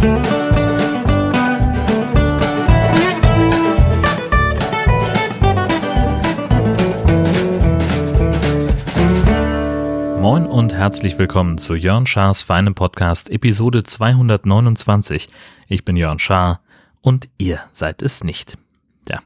Moin 0.00 0.12
und 10.46 10.72
herzlich 10.72 11.18
willkommen 11.18 11.58
zu 11.58 11.74
Jörn 11.74 12.06
Schars 12.06 12.40
feinem 12.40 12.74
Podcast 12.74 13.28
Episode 13.28 13.84
229. 13.84 15.28
Ich 15.68 15.84
bin 15.84 15.96
Jörn 15.96 16.18
Schaar 16.18 16.62
und 17.02 17.28
ihr 17.36 17.60
seid 17.72 18.00
es 18.00 18.24
nicht. 18.24 18.56
Ja. 19.06 19.20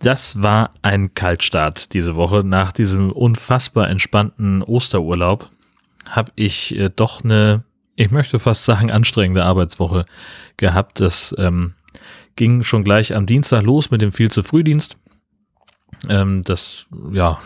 Das 0.00 0.42
war 0.42 0.72
ein 0.82 1.14
Kaltstart 1.14 1.94
diese 1.94 2.16
Woche. 2.16 2.42
Nach 2.42 2.72
diesem 2.72 3.12
unfassbar 3.12 3.88
entspannten 3.88 4.64
Osterurlaub 4.64 5.50
habe 6.08 6.32
ich 6.34 6.74
äh, 6.76 6.90
doch 6.94 7.22
eine, 7.22 7.62
ich 7.98 8.12
möchte 8.12 8.38
fast 8.38 8.64
sagen, 8.64 8.92
anstrengende 8.92 9.44
Arbeitswoche 9.44 10.04
gehabt. 10.56 11.00
Das 11.00 11.34
ähm, 11.36 11.74
ging 12.36 12.62
schon 12.62 12.84
gleich 12.84 13.14
am 13.14 13.26
Dienstag 13.26 13.64
los 13.64 13.90
mit 13.90 14.02
dem 14.02 14.12
viel 14.12 14.30
zu 14.30 14.44
Frühdienst. 14.44 14.98
Ähm, 16.08 16.44
das, 16.44 16.86
ja, 17.12 17.38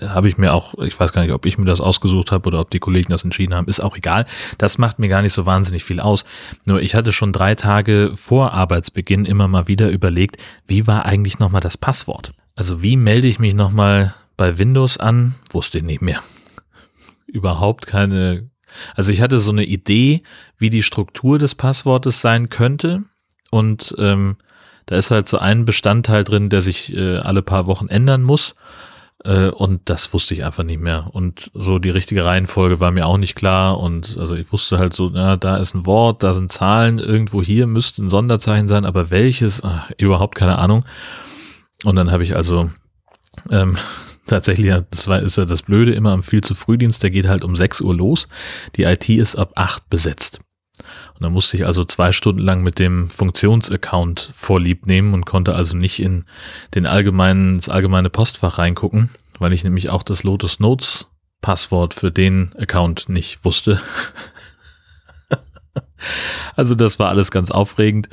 habe 0.00 0.26
ich 0.26 0.38
mir 0.38 0.54
auch, 0.54 0.74
ich 0.78 0.98
weiß 0.98 1.12
gar 1.12 1.20
nicht, 1.20 1.32
ob 1.32 1.44
ich 1.44 1.58
mir 1.58 1.66
das 1.66 1.82
ausgesucht 1.82 2.32
habe 2.32 2.46
oder 2.46 2.60
ob 2.60 2.70
die 2.70 2.78
Kollegen 2.78 3.10
das 3.10 3.24
entschieden 3.24 3.54
haben, 3.54 3.68
ist 3.68 3.80
auch 3.80 3.94
egal. 3.94 4.24
Das 4.56 4.78
macht 4.78 4.98
mir 4.98 5.08
gar 5.08 5.20
nicht 5.20 5.34
so 5.34 5.44
wahnsinnig 5.44 5.84
viel 5.84 6.00
aus. 6.00 6.24
Nur 6.64 6.80
ich 6.80 6.94
hatte 6.94 7.12
schon 7.12 7.34
drei 7.34 7.54
Tage 7.54 8.12
vor 8.14 8.54
Arbeitsbeginn 8.54 9.26
immer 9.26 9.48
mal 9.48 9.68
wieder 9.68 9.90
überlegt, 9.90 10.38
wie 10.66 10.86
war 10.86 11.04
eigentlich 11.04 11.38
nochmal 11.38 11.60
das 11.60 11.76
Passwort? 11.76 12.32
Also 12.54 12.82
wie 12.82 12.96
melde 12.96 13.28
ich 13.28 13.38
mich 13.38 13.52
nochmal 13.52 14.14
bei 14.38 14.56
Windows 14.56 14.96
an? 14.96 15.34
Wusste 15.50 15.78
ich 15.78 15.84
nicht 15.84 16.00
mehr. 16.00 16.22
Überhaupt 17.26 17.86
keine. 17.86 18.50
Also 18.94 19.12
ich 19.12 19.20
hatte 19.20 19.38
so 19.38 19.50
eine 19.50 19.64
Idee, 19.64 20.22
wie 20.58 20.70
die 20.70 20.82
Struktur 20.82 21.38
des 21.38 21.54
Passwortes 21.54 22.20
sein 22.20 22.48
könnte. 22.48 23.02
Und 23.50 23.94
ähm, 23.98 24.36
da 24.86 24.96
ist 24.96 25.10
halt 25.10 25.28
so 25.28 25.38
ein 25.38 25.64
Bestandteil 25.64 26.24
drin, 26.24 26.48
der 26.48 26.62
sich 26.62 26.94
äh, 26.94 27.18
alle 27.18 27.42
paar 27.42 27.66
Wochen 27.66 27.88
ändern 27.88 28.22
muss. 28.22 28.54
Äh, 29.24 29.48
und 29.48 29.82
das 29.84 30.12
wusste 30.12 30.34
ich 30.34 30.44
einfach 30.44 30.64
nicht 30.64 30.80
mehr. 30.80 31.10
Und 31.12 31.50
so 31.54 31.78
die 31.78 31.90
richtige 31.90 32.24
Reihenfolge 32.24 32.80
war 32.80 32.90
mir 32.90 33.06
auch 33.06 33.18
nicht 33.18 33.34
klar. 33.34 33.78
Und 33.78 34.16
also 34.18 34.34
ich 34.34 34.52
wusste 34.52 34.78
halt 34.78 34.94
so, 34.94 35.10
ja, 35.10 35.36
da 35.36 35.56
ist 35.56 35.74
ein 35.74 35.86
Wort, 35.86 36.22
da 36.22 36.34
sind 36.34 36.50
Zahlen, 36.50 36.98
irgendwo 36.98 37.42
hier 37.42 37.66
müsste 37.66 38.04
ein 38.04 38.08
Sonderzeichen 38.10 38.68
sein, 38.68 38.84
aber 38.84 39.10
welches? 39.10 39.62
Ach, 39.62 39.90
überhaupt 39.98 40.34
keine 40.34 40.58
Ahnung. 40.58 40.84
Und 41.84 41.96
dann 41.96 42.10
habe 42.10 42.22
ich 42.22 42.36
also 42.36 42.70
ähm, 43.50 43.76
tatsächlich, 44.26 44.74
das 44.90 45.08
war, 45.08 45.20
ist 45.20 45.36
ja 45.36 45.44
das 45.44 45.62
Blöde, 45.62 45.92
immer 45.92 46.12
am 46.12 46.22
viel 46.22 46.42
zu 46.42 46.54
Frühdienst, 46.54 47.02
der 47.02 47.10
geht 47.10 47.26
halt 47.26 47.44
um 47.44 47.56
6 47.56 47.80
Uhr 47.80 47.94
los. 47.94 48.28
Die 48.76 48.84
IT 48.84 49.08
ist 49.08 49.36
ab 49.36 49.52
8 49.54 49.88
besetzt. 49.90 50.40
Und 51.14 51.22
dann 51.22 51.32
musste 51.32 51.56
ich 51.56 51.66
also 51.66 51.84
zwei 51.84 52.12
Stunden 52.12 52.42
lang 52.42 52.62
mit 52.62 52.78
dem 52.78 53.10
Funktionsaccount 53.10 54.32
vorlieb 54.34 54.86
nehmen 54.86 55.14
und 55.14 55.26
konnte 55.26 55.54
also 55.54 55.76
nicht 55.76 56.00
in 56.00 56.24
den 56.74 56.86
allgemeinen, 56.86 57.58
das 57.58 57.68
allgemeine 57.68 58.10
Postfach 58.10 58.58
reingucken, 58.58 59.10
weil 59.38 59.52
ich 59.52 59.64
nämlich 59.64 59.90
auch 59.90 60.02
das 60.02 60.22
Lotus 60.22 60.60
Notes 60.60 61.08
Passwort 61.40 61.92
für 61.92 62.10
den 62.10 62.54
Account 62.56 63.08
nicht 63.08 63.44
wusste. 63.44 63.80
also 66.56 66.74
das 66.74 66.98
war 66.98 67.10
alles 67.10 67.30
ganz 67.30 67.50
aufregend. 67.50 68.08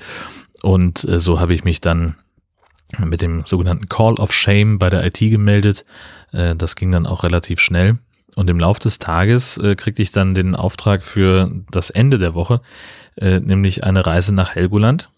Und 0.62 1.04
äh, 1.06 1.20
so 1.20 1.40
habe 1.40 1.54
ich 1.54 1.64
mich 1.64 1.80
dann 1.80 2.16
mit 2.98 3.22
dem 3.22 3.44
sogenannten 3.46 3.88
Call 3.88 4.16
of 4.16 4.34
Shame 4.34 4.80
bei 4.80 4.90
der 4.90 5.06
IT 5.06 5.20
gemeldet. 5.20 5.86
Äh, 6.32 6.56
das 6.56 6.76
ging 6.76 6.92
dann 6.92 7.08
auch 7.08 7.24
relativ 7.24 7.60
schnell. 7.60 8.00
Und 8.36 8.50
im 8.50 8.60
Laufe 8.60 8.80
des 8.80 9.00
Tages 9.00 9.58
äh, 9.58 9.76
kriegte 9.76 10.02
ich 10.02 10.12
dann 10.12 10.34
den 10.34 10.56
Auftrag 10.56 11.04
für 11.04 11.52
das 11.72 11.90
Ende 11.90 12.20
der 12.20 12.34
Woche, 12.34 12.62
äh, 13.18 13.40
nämlich 13.40 13.84
eine 13.84 14.06
Reise 14.06 14.34
nach 14.34 14.56
Helgoland. 14.56 15.10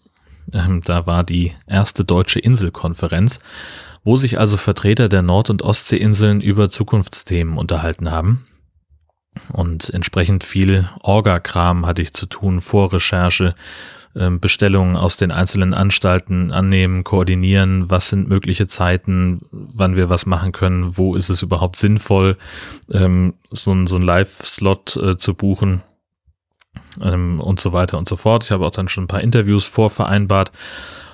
Ähm, 0.52 0.82
da 0.84 1.06
war 1.06 1.24
die 1.24 1.52
erste 1.66 2.04
deutsche 2.04 2.40
Inselkonferenz, 2.40 3.40
wo 4.02 4.16
sich 4.16 4.38
also 4.40 4.56
Vertreter 4.56 5.08
der 5.08 5.22
Nord- 5.22 5.50
und 5.50 5.62
Ostseeinseln 5.62 6.40
über 6.40 6.70
Zukunftsthemen 6.70 7.58
unterhalten 7.58 8.10
haben. 8.10 8.46
Und 9.52 9.90
entsprechend 9.90 10.44
viel 10.44 10.88
Orga-Kram 11.02 11.86
hatte 11.86 12.02
ich 12.02 12.12
zu 12.12 12.26
tun, 12.26 12.60
Vorrecherche, 12.60 13.54
Bestellungen 14.14 14.96
aus 14.96 15.16
den 15.16 15.30
einzelnen 15.30 15.72
Anstalten 15.72 16.52
annehmen, 16.52 17.02
koordinieren, 17.02 17.90
was 17.90 18.10
sind 18.10 18.28
mögliche 18.28 18.66
Zeiten, 18.66 19.40
wann 19.50 19.96
wir 19.96 20.10
was 20.10 20.26
machen 20.26 20.52
können, 20.52 20.98
wo 20.98 21.16
ist 21.16 21.30
es 21.30 21.42
überhaupt 21.42 21.76
sinnvoll, 21.76 22.36
ähm, 22.92 23.34
so, 23.50 23.72
ein, 23.72 23.86
so 23.86 23.96
ein 23.96 24.02
Live-Slot 24.02 24.96
äh, 24.96 25.16
zu 25.16 25.34
buchen 25.34 25.82
ähm, 27.00 27.40
und 27.40 27.60
so 27.60 27.72
weiter 27.72 27.96
und 27.96 28.06
so 28.06 28.16
fort. 28.16 28.44
Ich 28.44 28.50
habe 28.50 28.66
auch 28.66 28.70
dann 28.70 28.88
schon 28.88 29.04
ein 29.04 29.08
paar 29.08 29.22
Interviews 29.22 29.66
vorvereinbart 29.66 30.52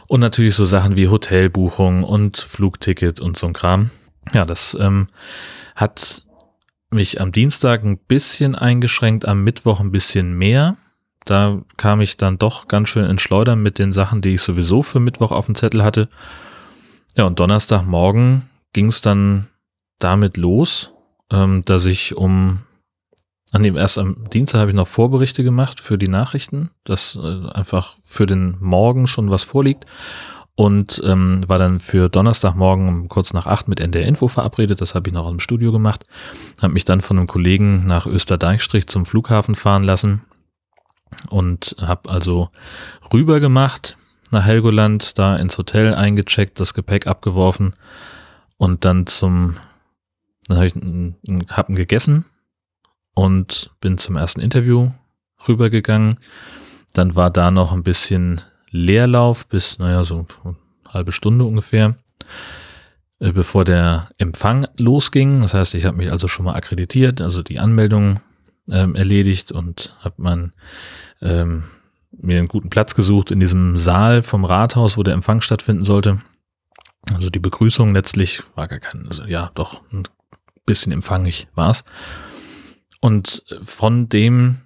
und 0.08 0.20
natürlich 0.20 0.56
so 0.56 0.64
Sachen 0.64 0.96
wie 0.96 1.08
Hotelbuchung 1.08 2.02
und 2.02 2.36
Flugticket 2.36 3.20
und 3.20 3.36
so 3.36 3.46
ein 3.46 3.52
Kram. 3.52 3.90
Ja, 4.32 4.44
das 4.44 4.76
ähm, 4.80 5.08
hat 5.76 6.24
mich 6.90 7.20
am 7.20 7.32
Dienstag 7.32 7.84
ein 7.84 7.98
bisschen 7.98 8.54
eingeschränkt, 8.54 9.26
am 9.26 9.44
Mittwoch 9.44 9.80
ein 9.80 9.92
bisschen 9.92 10.36
mehr. 10.36 10.76
Da 11.28 11.60
kam 11.76 12.00
ich 12.00 12.16
dann 12.16 12.38
doch 12.38 12.68
ganz 12.68 12.88
schön 12.88 13.04
ins 13.04 13.20
Schleudern 13.20 13.60
mit 13.60 13.78
den 13.78 13.92
Sachen, 13.92 14.22
die 14.22 14.30
ich 14.30 14.40
sowieso 14.40 14.82
für 14.82 14.98
Mittwoch 14.98 15.30
auf 15.30 15.44
dem 15.44 15.54
Zettel 15.54 15.84
hatte. 15.84 16.08
Ja, 17.16 17.24
und 17.24 17.38
Donnerstagmorgen 17.38 18.48
ging 18.72 18.86
es 18.86 19.02
dann 19.02 19.46
damit 19.98 20.38
los, 20.38 20.90
ähm, 21.30 21.62
dass 21.66 21.84
ich 21.84 22.16
um, 22.16 22.60
an 23.52 23.62
dem 23.62 23.76
erst 23.76 23.98
am 23.98 24.24
Dienstag 24.30 24.60
habe 24.60 24.70
ich 24.70 24.74
noch 24.74 24.88
Vorberichte 24.88 25.44
gemacht 25.44 25.80
für 25.80 25.98
die 25.98 26.08
Nachrichten, 26.08 26.70
dass 26.84 27.18
äh, 27.22 27.50
einfach 27.50 27.96
für 28.04 28.24
den 28.24 28.56
Morgen 28.60 29.06
schon 29.06 29.30
was 29.30 29.44
vorliegt 29.44 29.84
und 30.54 31.02
ähm, 31.04 31.46
war 31.46 31.58
dann 31.58 31.78
für 31.78 32.08
Donnerstagmorgen 32.08 32.88
um 32.88 33.08
kurz 33.08 33.34
nach 33.34 33.46
acht 33.46 33.68
mit 33.68 33.80
NDR 33.80 34.06
Info 34.06 34.28
verabredet. 34.28 34.80
Das 34.80 34.94
habe 34.94 35.10
ich 35.10 35.14
noch 35.14 35.28
im 35.28 35.40
Studio 35.40 35.72
gemacht. 35.72 36.06
Habe 36.62 36.72
mich 36.72 36.86
dann 36.86 37.02
von 37.02 37.18
einem 37.18 37.26
Kollegen 37.26 37.84
nach 37.84 38.06
Österdeichstrich 38.06 38.86
zum 38.86 39.04
Flughafen 39.04 39.54
fahren 39.54 39.82
lassen 39.82 40.22
und 41.30 41.76
habe 41.80 42.10
also 42.10 42.50
rüber 43.12 43.40
gemacht 43.40 43.96
nach 44.30 44.44
Helgoland, 44.44 45.18
da 45.18 45.36
ins 45.36 45.56
Hotel 45.58 45.94
eingecheckt, 45.94 46.60
das 46.60 46.74
Gepäck 46.74 47.06
abgeworfen 47.06 47.74
und 48.58 48.84
dann 48.84 49.06
zum, 49.06 49.56
dann 50.46 50.58
habe 50.58 50.66
ich 50.66 50.76
einen, 50.76 51.16
hab 51.48 51.68
einen 51.68 51.76
gegessen 51.76 52.26
und 53.14 53.70
bin 53.80 53.98
zum 53.98 54.16
ersten 54.16 54.40
Interview 54.40 54.90
rübergegangen. 55.48 56.18
Dann 56.92 57.14
war 57.14 57.30
da 57.30 57.50
noch 57.50 57.72
ein 57.72 57.82
bisschen 57.82 58.42
Leerlauf 58.70 59.46
bis, 59.46 59.78
naja, 59.78 60.04
so 60.04 60.26
eine 60.44 60.56
halbe 60.88 61.12
Stunde 61.12 61.44
ungefähr, 61.44 61.96
äh, 63.18 63.32
bevor 63.32 63.64
der 63.64 64.10
Empfang 64.18 64.66
losging. 64.76 65.40
Das 65.40 65.54
heißt, 65.54 65.74
ich 65.74 65.84
habe 65.84 65.96
mich 65.96 66.10
also 66.10 66.28
schon 66.28 66.44
mal 66.44 66.54
akkreditiert, 66.54 67.22
also 67.22 67.42
die 67.42 67.58
Anmeldung 67.58 68.20
ähm, 68.70 68.94
erledigt 68.94 69.52
und 69.52 69.96
habe 70.00 70.14
mein 70.18 70.52
ähm, 71.20 71.64
mir 72.10 72.38
einen 72.38 72.48
guten 72.48 72.70
Platz 72.70 72.94
gesucht 72.94 73.30
in 73.30 73.40
diesem 73.40 73.78
Saal 73.78 74.22
vom 74.22 74.44
Rathaus, 74.44 74.96
wo 74.96 75.02
der 75.02 75.14
Empfang 75.14 75.40
stattfinden 75.40 75.84
sollte. 75.84 76.18
Also 77.14 77.30
die 77.30 77.38
Begrüßung 77.38 77.94
letztlich 77.94 78.42
war 78.54 78.68
gar 78.68 78.80
kein, 78.80 79.06
also 79.06 79.24
ja, 79.24 79.50
doch 79.54 79.82
ein 79.92 80.04
bisschen 80.66 80.92
empfangig 80.92 81.48
war 81.54 81.70
es. 81.70 81.84
Und 83.00 83.44
von 83.62 84.08
dem, 84.08 84.58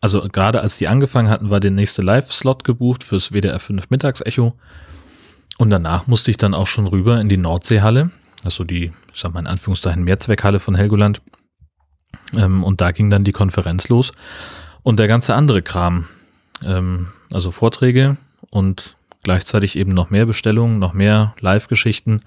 also 0.00 0.26
gerade 0.28 0.60
als 0.60 0.78
die 0.78 0.88
angefangen 0.88 1.30
hatten, 1.30 1.50
war 1.50 1.60
der 1.60 1.70
nächste 1.70 2.02
Live-Slot 2.02 2.64
gebucht 2.64 3.04
fürs 3.04 3.30
WDR 3.32 3.60
5 3.60 3.90
Mittagsecho. 3.90 4.58
Und 5.58 5.70
danach 5.70 6.06
musste 6.06 6.30
ich 6.30 6.36
dann 6.36 6.54
auch 6.54 6.66
schon 6.66 6.86
rüber 6.86 7.20
in 7.20 7.28
die 7.28 7.36
Nordseehalle, 7.36 8.10
also 8.42 8.64
die, 8.64 8.92
ich 9.14 9.20
sag 9.20 9.32
mal 9.32 9.40
in 9.40 9.46
Anführungszeichen, 9.46 10.02
Mehrzweckhalle 10.02 10.58
von 10.58 10.74
Helgoland. 10.74 11.22
Ähm, 12.36 12.64
und 12.64 12.80
da 12.80 12.92
ging 12.92 13.10
dann 13.10 13.24
die 13.24 13.32
Konferenz 13.32 13.88
los. 13.88 14.12
Und 14.82 14.98
der 14.98 15.08
ganze 15.08 15.34
andere 15.34 15.62
Kram, 15.62 16.06
ähm, 16.64 17.08
also 17.32 17.50
Vorträge 17.50 18.16
und 18.50 18.96
gleichzeitig 19.22 19.76
eben 19.76 19.92
noch 19.92 20.10
mehr 20.10 20.26
Bestellungen, 20.26 20.78
noch 20.78 20.92
mehr 20.92 21.34
Live-Geschichten. 21.40 22.20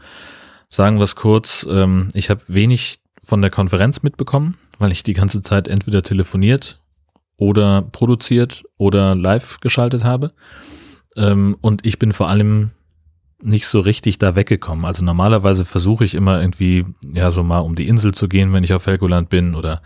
Sagen 0.70 0.98
wir 0.98 1.04
es 1.04 1.16
kurz, 1.16 1.66
ähm, 1.70 2.10
ich 2.14 2.30
habe 2.30 2.42
wenig 2.48 3.00
von 3.24 3.42
der 3.42 3.52
Konferenz 3.52 4.04
mitbekommen, 4.04 4.58
weil 4.78 4.92
ich 4.92 5.04
die 5.04 5.14
ganze 5.14 5.42
Zeit 5.42 5.68
entweder 5.68 6.04
telefoniert 6.04 6.80
oder 7.38 7.82
produziert 7.82 8.64
oder 8.78 9.16
live 9.16 9.60
geschaltet 9.60 10.04
habe. 10.04 10.32
Ähm, 11.18 11.58
und 11.62 11.86
ich 11.86 12.00
bin 12.00 12.14
vor 12.14 12.30
allem 12.30 12.72
nicht 13.46 13.68
so 13.68 13.80
richtig 13.80 14.18
da 14.18 14.36
weggekommen. 14.36 14.86
Also 14.86 15.06
normalerweise 15.06 15.66
versuche 15.66 16.06
ich 16.06 16.16
immer 16.16 16.42
irgendwie, 16.42 16.86
ja, 17.14 17.32
so 17.32 17.44
mal 17.44 17.60
um 17.60 17.76
die 17.76 17.88
Insel 17.88 18.14
zu 18.14 18.28
gehen, 18.28 18.54
wenn 18.54 18.64
ich 18.64 18.74
auf 18.74 18.86
Helgoland 18.88 19.30
bin 19.30 19.56
oder 19.56 19.82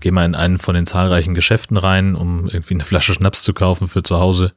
gehe 0.00 0.12
mal 0.12 0.24
in 0.24 0.34
einen 0.34 0.58
von 0.58 0.74
den 0.74 0.86
zahlreichen 0.86 1.34
Geschäften 1.34 1.76
rein, 1.76 2.14
um 2.14 2.48
irgendwie 2.48 2.74
eine 2.74 2.84
Flasche 2.84 3.14
Schnaps 3.14 3.42
zu 3.42 3.54
kaufen 3.54 3.88
für 3.88 4.02
zu 4.02 4.18
Hause. 4.18 4.52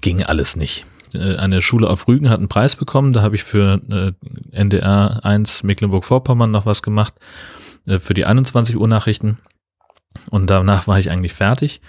Ging 0.00 0.22
alles 0.22 0.56
nicht. 0.56 0.84
Äh, 1.14 1.36
eine 1.36 1.62
Schule 1.62 1.88
auf 1.88 2.08
Rügen 2.08 2.30
hat 2.30 2.38
einen 2.38 2.48
Preis 2.48 2.76
bekommen, 2.76 3.12
da 3.12 3.22
habe 3.22 3.34
ich 3.34 3.44
für 3.44 3.80
äh, 3.90 4.12
NDR 4.52 5.24
1 5.24 5.62
Mecklenburg-Vorpommern 5.62 6.50
noch 6.50 6.66
was 6.66 6.82
gemacht, 6.82 7.14
äh, 7.86 7.98
für 7.98 8.14
die 8.14 8.24
21 8.24 8.76
Uhr 8.76 8.88
Nachrichten. 8.88 9.38
Und 10.30 10.50
danach 10.50 10.86
war 10.86 10.98
ich 10.98 11.10
eigentlich 11.10 11.32
fertig 11.32 11.80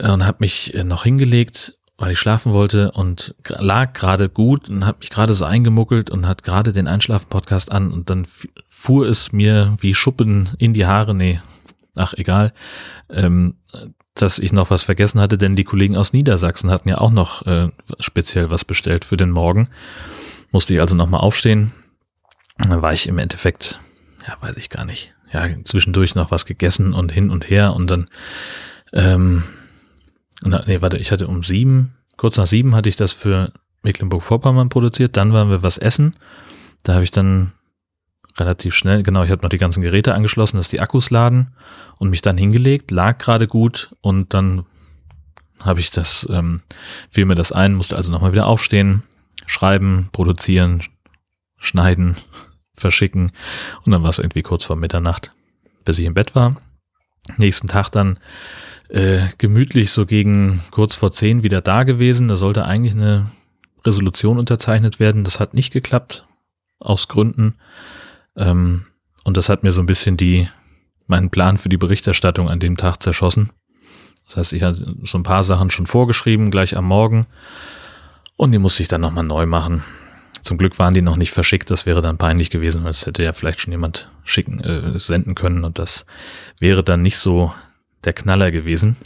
und 0.00 0.24
habe 0.24 0.38
mich 0.40 0.74
noch 0.84 1.04
hingelegt, 1.04 1.78
weil 1.96 2.12
ich 2.12 2.18
schlafen 2.18 2.52
wollte 2.52 2.90
und 2.92 3.34
lag 3.46 3.92
gerade 3.92 4.28
gut 4.28 4.68
und 4.68 4.84
habe 4.84 4.98
mich 4.98 5.10
gerade 5.10 5.32
so 5.32 5.44
eingemuckelt 5.44 6.10
und 6.10 6.26
hat 6.26 6.42
gerade 6.42 6.72
den 6.72 6.88
Einschlafen-Podcast 6.88 7.70
an 7.70 7.92
und 7.92 8.10
dann 8.10 8.26
fuhr 8.68 9.06
es 9.06 9.32
mir 9.32 9.76
wie 9.78 9.94
Schuppen 9.94 10.50
in 10.58 10.74
die 10.74 10.86
Haare, 10.86 11.14
nee, 11.14 11.40
ach 11.96 12.14
egal, 12.14 12.52
ähm, 13.10 13.54
dass 14.14 14.38
ich 14.38 14.52
noch 14.52 14.70
was 14.70 14.82
vergessen 14.82 15.20
hatte, 15.20 15.38
denn 15.38 15.56
die 15.56 15.64
Kollegen 15.64 15.96
aus 15.96 16.12
Niedersachsen 16.12 16.70
hatten 16.70 16.88
ja 16.88 16.98
auch 16.98 17.10
noch 17.10 17.46
äh, 17.46 17.68
speziell 18.00 18.50
was 18.50 18.64
bestellt 18.64 19.04
für 19.04 19.16
den 19.16 19.30
Morgen. 19.30 19.68
Musste 20.52 20.74
ich 20.74 20.80
also 20.80 20.94
nochmal 20.94 21.20
aufstehen. 21.20 21.72
Dann 22.58 22.82
war 22.82 22.92
ich 22.92 23.08
im 23.08 23.18
Endeffekt, 23.18 23.80
ja, 24.26 24.36
weiß 24.40 24.56
ich 24.56 24.70
gar 24.70 24.84
nicht, 24.84 25.14
ja, 25.32 25.48
zwischendurch 25.64 26.14
noch 26.14 26.30
was 26.30 26.46
gegessen 26.46 26.94
und 26.94 27.10
hin 27.10 27.30
und 27.30 27.50
her 27.50 27.74
und 27.74 27.90
dann, 27.90 28.08
ähm, 28.92 29.42
nee, 30.44 30.80
warte, 30.80 30.98
ich 30.98 31.12
hatte 31.12 31.26
um 31.26 31.42
sieben, 31.42 31.94
kurz 32.16 32.36
nach 32.36 32.46
sieben 32.46 32.74
hatte 32.74 32.88
ich 32.88 32.96
das 32.96 33.12
für 33.12 33.52
Mecklenburg-Vorpommern 33.82 34.68
produziert, 34.68 35.16
dann 35.16 35.32
waren 35.32 35.50
wir 35.50 35.62
was 35.62 35.78
essen. 35.78 36.14
Da 36.82 36.94
habe 36.94 37.04
ich 37.04 37.10
dann 37.10 37.52
relativ 38.38 38.74
schnell, 38.74 39.02
genau, 39.02 39.22
ich 39.22 39.30
habe 39.30 39.42
noch 39.42 39.48
die 39.48 39.58
ganzen 39.58 39.80
Geräte 39.80 40.14
angeschlossen, 40.14 40.56
dass 40.56 40.68
die 40.68 40.80
Akkus 40.80 41.10
laden 41.10 41.54
und 41.98 42.10
mich 42.10 42.22
dann 42.22 42.36
hingelegt, 42.36 42.90
lag 42.90 43.18
gerade 43.18 43.46
gut 43.46 43.94
und 44.00 44.34
dann 44.34 44.66
habe 45.60 45.80
ich 45.80 45.90
das, 45.90 46.26
ähm, 46.30 46.62
fiel 47.10 47.26
mir 47.26 47.36
das 47.36 47.52
ein, 47.52 47.74
musste 47.74 47.96
also 47.96 48.10
nochmal 48.10 48.32
wieder 48.32 48.46
aufstehen, 48.46 49.02
schreiben, 49.46 50.08
produzieren, 50.12 50.82
schneiden, 51.58 52.16
verschicken 52.74 53.30
und 53.84 53.92
dann 53.92 54.02
war 54.02 54.10
es 54.10 54.18
irgendwie 54.18 54.42
kurz 54.42 54.64
vor 54.64 54.76
Mitternacht, 54.76 55.32
bis 55.84 55.98
ich 55.98 56.06
im 56.06 56.14
Bett 56.14 56.34
war. 56.34 56.56
Nächsten 57.36 57.68
Tag 57.68 57.90
dann 57.90 58.18
äh, 58.88 59.26
gemütlich 59.38 59.90
so 59.90 60.06
gegen 60.06 60.62
kurz 60.70 60.94
vor 60.94 61.10
zehn 61.10 61.42
wieder 61.42 61.60
da 61.60 61.84
gewesen. 61.84 62.28
Da 62.28 62.36
sollte 62.36 62.64
eigentlich 62.64 62.94
eine 62.94 63.30
Resolution 63.84 64.38
unterzeichnet 64.38 65.00
werden. 65.00 65.24
Das 65.24 65.40
hat 65.40 65.54
nicht 65.54 65.72
geklappt, 65.72 66.26
aus 66.78 67.08
Gründen. 67.08 67.54
Ähm, 68.36 68.86
und 69.24 69.36
das 69.36 69.48
hat 69.48 69.62
mir 69.62 69.72
so 69.72 69.82
ein 69.82 69.86
bisschen 69.86 70.16
die, 70.16 70.48
meinen 71.06 71.30
Plan 71.30 71.56
für 71.56 71.68
die 71.68 71.76
Berichterstattung 71.76 72.48
an 72.48 72.60
dem 72.60 72.76
Tag 72.76 73.02
zerschossen. 73.02 73.50
Das 74.26 74.36
heißt, 74.36 74.52
ich 74.54 74.62
hatte 74.62 74.96
so 75.02 75.18
ein 75.18 75.22
paar 75.22 75.44
Sachen 75.44 75.70
schon 75.70 75.86
vorgeschrieben, 75.86 76.50
gleich 76.50 76.76
am 76.76 76.86
Morgen. 76.86 77.26
Und 78.36 78.52
die 78.52 78.58
musste 78.58 78.82
ich 78.82 78.88
dann 78.88 79.00
nochmal 79.00 79.24
neu 79.24 79.46
machen. 79.46 79.82
Zum 80.42 80.58
Glück 80.58 80.78
waren 80.78 80.92
die 80.92 81.02
noch 81.02 81.16
nicht 81.16 81.32
verschickt, 81.32 81.70
das 81.70 81.86
wäre 81.86 82.02
dann 82.02 82.18
peinlich 82.18 82.50
gewesen, 82.50 82.84
weil 82.84 82.90
es 82.90 83.06
hätte 83.06 83.22
ja 83.22 83.32
vielleicht 83.32 83.60
schon 83.60 83.72
jemand 83.72 84.10
schicken, 84.24 84.60
äh, 84.60 84.98
senden 84.98 85.34
können 85.34 85.64
und 85.64 85.78
das 85.78 86.04
wäre 86.58 86.84
dann 86.84 87.00
nicht 87.00 87.16
so 87.16 87.54
der 88.04 88.12
Knaller 88.12 88.50
gewesen. 88.50 88.96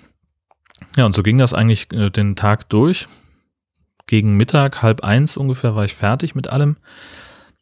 Ja, 0.97 1.07
und 1.07 1.15
so 1.15 1.23
ging 1.23 1.39
das 1.39 1.55
eigentlich 1.55 1.93
äh, 1.93 2.11
den 2.11 2.37
Tag 2.37 2.69
durch. 2.69 3.09
Gegen 4.07 4.37
Mittag, 4.37 4.83
halb 4.83 5.05
eins 5.05 5.37
ungefähr, 5.37 5.75
war 5.75 5.85
ich 5.85 5.95
fertig 5.95 6.35
mit 6.35 6.49
allem 6.49 6.77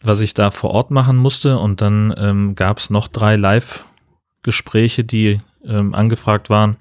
was 0.02 0.20
ich 0.20 0.34
da 0.34 0.50
vor 0.50 0.70
Ort 0.70 0.90
machen 0.90 1.16
musste. 1.16 1.58
Und 1.58 1.80
dann 1.80 2.14
ähm, 2.16 2.54
gab 2.54 2.78
es 2.78 2.90
noch 2.90 3.08
drei 3.08 3.36
Live-Gespräche, 3.36 5.04
die 5.04 5.40
ähm, 5.64 5.94
angefragt 5.94 6.50
waren. 6.50 6.76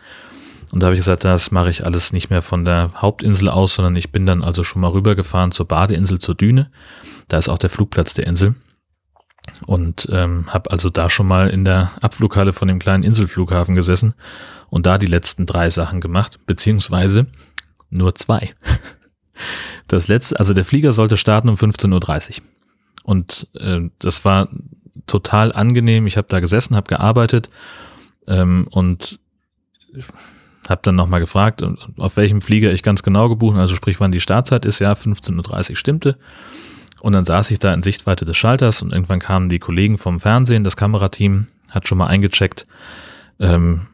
Und 0.72 0.82
da 0.84 0.88
habe 0.88 0.96
ich 0.96 1.00
gesagt, 1.00 1.24
das 1.24 1.52
mache 1.52 1.70
ich 1.70 1.86
alles 1.86 2.12
nicht 2.12 2.30
mehr 2.30 2.42
von 2.42 2.66
der 2.66 2.92
Hauptinsel 2.96 3.50
aus, 3.50 3.76
sondern 3.76 3.96
ich 3.96 4.12
bin 4.12 4.26
dann 4.26 4.44
also 4.44 4.64
schon 4.64 4.82
mal 4.82 4.92
rübergefahren 4.92 5.52
zur 5.52 5.68
Badeinsel, 5.68 6.20
zur 6.20 6.36
Düne. 6.36 6.70
Da 7.28 7.38
ist 7.38 7.50
auch 7.50 7.58
der 7.58 7.70
Flugplatz 7.70 8.14
der 8.14 8.28
Insel. 8.28 8.56
Und 9.66 10.08
ähm, 10.12 10.54
habe 10.54 10.72
also 10.72 10.90
da 10.90 11.10
schon 11.10 11.28
mal 11.28 11.50
in 11.50 11.66
der 11.66 11.92
Abflughalle 12.02 12.54
von 12.54 12.68
dem 12.68 12.80
kleinen 12.80 13.04
Inselflughafen 13.04 13.74
gesessen 13.74 14.14
und 14.70 14.86
da 14.86 14.98
die 14.98 15.08
letzten 15.08 15.46
drei 15.46 15.70
Sachen 15.70 16.02
gemacht, 16.02 16.40
beziehungsweise 16.46 17.28
nur 17.90 18.16
zwei. 18.16 18.52
Das 19.88 20.08
letzte, 20.08 20.40
also 20.40 20.54
der 20.54 20.64
Flieger 20.64 20.94
sollte 20.94 21.18
starten 21.18 21.50
um 21.50 21.56
15.30 21.56 22.38
Uhr. 22.40 22.44
Und 23.04 23.48
äh, 23.54 23.82
das 24.00 24.24
war 24.24 24.48
total 25.08 25.52
angenehm. 25.52 26.08
Ich 26.08 26.18
habe 26.18 26.28
da 26.30 26.40
gesessen, 26.40 26.76
habe 26.76 26.88
gearbeitet 26.88 27.50
ähm, 28.28 28.68
und 28.72 29.20
habe 30.68 30.82
dann 30.84 30.96
nochmal 30.96 31.20
gefragt, 31.20 31.64
auf 31.98 32.18
welchem 32.18 32.42
Flieger 32.42 32.72
ich 32.72 32.82
ganz 32.82 33.04
genau 33.04 33.30
gebucht, 33.30 33.58
also 33.58 33.76
sprich, 33.76 34.00
wann 34.00 34.12
die 34.12 34.22
Startzeit 34.22 34.66
ist. 34.66 34.80
Ja, 34.80 34.94
15.30 34.94 35.70
Uhr 35.70 35.76
stimmte. 35.76 36.18
Und 37.02 37.14
dann 37.14 37.26
saß 37.26 37.52
ich 37.52 37.60
da 37.60 37.74
in 37.74 37.84
Sichtweite 37.84 38.26
des 38.26 38.38
Schalters 38.38 38.82
und 38.82 38.94
irgendwann 38.94 39.20
kamen 39.20 39.50
die 39.50 39.60
Kollegen 39.60 39.98
vom 39.98 40.20
Fernsehen, 40.20 40.64
das 40.64 40.78
Kamerateam 40.78 41.48
hat 41.72 41.88
schon 41.88 41.98
mal 41.98 42.08
eingecheckt, 42.08 42.66
ähm, 43.40 43.88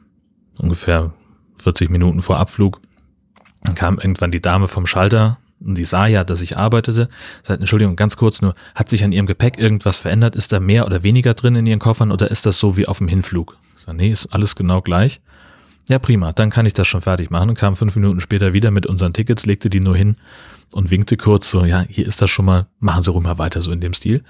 ungefähr 0.60 1.14
40 1.58 1.90
Minuten 1.90 2.22
vor 2.22 2.38
Abflug. 2.38 2.80
Dann 3.64 3.76
kam 3.76 3.98
irgendwann 3.98 4.32
die 4.32 4.42
Dame 4.42 4.68
vom 4.68 4.88
Schalter 4.88 5.40
und 5.60 5.78
die 5.78 5.86
sah 5.86 6.08
ja, 6.08 6.24
dass 6.24 6.42
ich 6.42 6.58
arbeitete, 6.58 7.10
sagt, 7.44 7.60
Entschuldigung, 7.60 7.96
ganz 7.96 8.18
kurz 8.18 8.42
nur, 8.42 8.56
hat 8.74 8.90
sich 8.90 9.04
an 9.04 9.12
ihrem 9.12 9.28
Gepäck 9.28 9.58
irgendwas 9.60 9.98
verändert? 9.98 10.36
Ist 10.36 10.52
da 10.52 10.60
mehr 10.60 10.86
oder 10.86 11.04
weniger 11.04 11.34
drin 11.34 11.56
in 11.56 11.66
ihren 11.66 11.80
Koffern 11.80 12.12
oder 12.12 12.32
ist 12.32 12.46
das 12.46 12.58
so 12.58 12.78
wie 12.78 12.88
auf 12.88 12.98
dem 12.98 13.08
Hinflug? 13.08 13.58
Ich 13.78 13.84
sag, 13.84 13.96
nee, 13.96 14.12
ist 14.12 14.28
alles 14.28 14.56
genau 14.56 14.82
gleich. 14.82 15.22
Ja, 15.92 16.00
prima, 16.00 16.32
dann 16.32 16.50
kann 16.50 16.66
ich 16.66 16.74
das 16.74 16.88
schon 16.88 17.02
fertig 17.02 17.32
machen 17.32 17.50
und 17.50 17.58
kam 17.58 17.76
fünf 17.76 17.98
Minuten 17.98 18.22
später 18.22 18.54
wieder 18.54 18.72
mit 18.72 18.88
unseren 18.88 19.12
Tickets, 19.12 19.46
legte 19.46 19.70
die 19.70 19.82
nur 19.82 19.94
hin 19.94 20.16
und 20.72 20.90
winkte 20.90 21.18
kurz 21.18 21.52
so, 21.52 21.66
ja, 21.66 21.82
hier 21.82 22.08
ist 22.08 22.22
das 22.22 22.30
schon 22.30 22.46
mal, 22.46 22.68
machen 22.80 23.04
Sie 23.04 23.12
ruhig 23.12 23.26
mal 23.26 23.40
weiter 23.40 23.62
so 23.62 23.74
in 23.74 23.82
dem 23.82 23.94
Stil. 23.94 24.24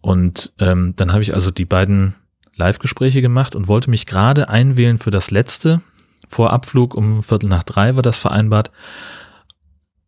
Und 0.00 0.54
ähm, 0.60 0.94
dann 0.96 1.12
habe 1.12 1.20
ich 1.20 1.34
also 1.34 1.50
die 1.50 1.66
beiden 1.66 2.14
Live-Gespräche 2.56 3.20
gemacht 3.20 3.54
und 3.54 3.68
wollte 3.68 3.90
mich 3.90 4.06
gerade 4.06 4.48
einwählen 4.48 4.96
für 4.96 5.10
das 5.10 5.30
letzte. 5.30 5.82
Vor 6.26 6.54
Abflug 6.54 6.94
um 6.94 7.22
Viertel 7.22 7.50
nach 7.50 7.64
drei 7.64 7.94
war 7.94 8.02
das 8.02 8.18
vereinbart. 8.18 8.70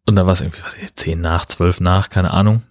Und 0.07 0.17
da 0.17 0.25
war 0.25 0.33
es 0.33 0.41
irgendwie 0.41 0.63
was, 0.65 0.95
zehn 0.95 1.21
nach, 1.21 1.45
zwölf 1.45 1.79
nach, 1.79 2.09
keine 2.09 2.31
Ahnung, 2.31 2.63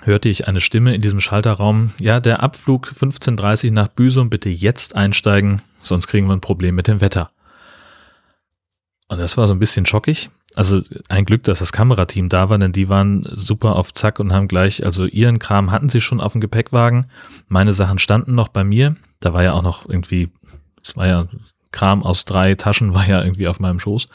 hörte 0.00 0.30
ich 0.30 0.48
eine 0.48 0.62
Stimme 0.62 0.94
in 0.94 1.02
diesem 1.02 1.20
Schalterraum, 1.20 1.92
ja, 2.00 2.20
der 2.20 2.42
Abflug 2.42 2.94
15.30 2.98 3.72
nach 3.72 3.88
Büsum, 3.88 4.30
bitte 4.30 4.48
jetzt 4.48 4.96
einsteigen, 4.96 5.60
sonst 5.84 6.06
kriegen 6.06 6.26
wir 6.26 6.34
ein 6.34 6.40
Problem 6.40 6.74
mit 6.74 6.88
dem 6.88 7.00
Wetter. 7.00 7.30
Und 9.08 9.18
das 9.18 9.36
war 9.36 9.46
so 9.46 9.54
ein 9.54 9.58
bisschen 9.58 9.86
schockig. 9.86 10.30
Also 10.56 10.80
ein 11.08 11.24
Glück, 11.24 11.42
dass 11.44 11.58
das 11.58 11.72
Kamerateam 11.72 12.28
da 12.28 12.48
war, 12.48 12.58
denn 12.58 12.72
die 12.72 12.88
waren 12.88 13.28
super 13.32 13.76
auf 13.76 13.92
Zack 13.92 14.20
und 14.20 14.32
haben 14.32 14.48
gleich, 14.48 14.84
also 14.84 15.04
ihren 15.04 15.38
Kram 15.38 15.70
hatten 15.72 15.88
sie 15.88 16.00
schon 16.00 16.20
auf 16.20 16.32
dem 16.32 16.40
Gepäckwagen. 16.40 17.06
Meine 17.48 17.72
Sachen 17.72 17.98
standen 17.98 18.34
noch 18.34 18.48
bei 18.48 18.62
mir. 18.62 18.96
Da 19.20 19.32
war 19.32 19.42
ja 19.42 19.52
auch 19.52 19.62
noch 19.62 19.88
irgendwie, 19.88 20.30
es 20.82 20.96
war 20.96 21.06
ja 21.06 21.26
Kram 21.72 22.04
aus 22.04 22.24
drei 22.24 22.54
Taschen, 22.54 22.94
war 22.94 23.06
ja 23.06 23.22
irgendwie 23.22 23.48
auf 23.48 23.60
meinem 23.60 23.80
Schoß. 23.80 24.06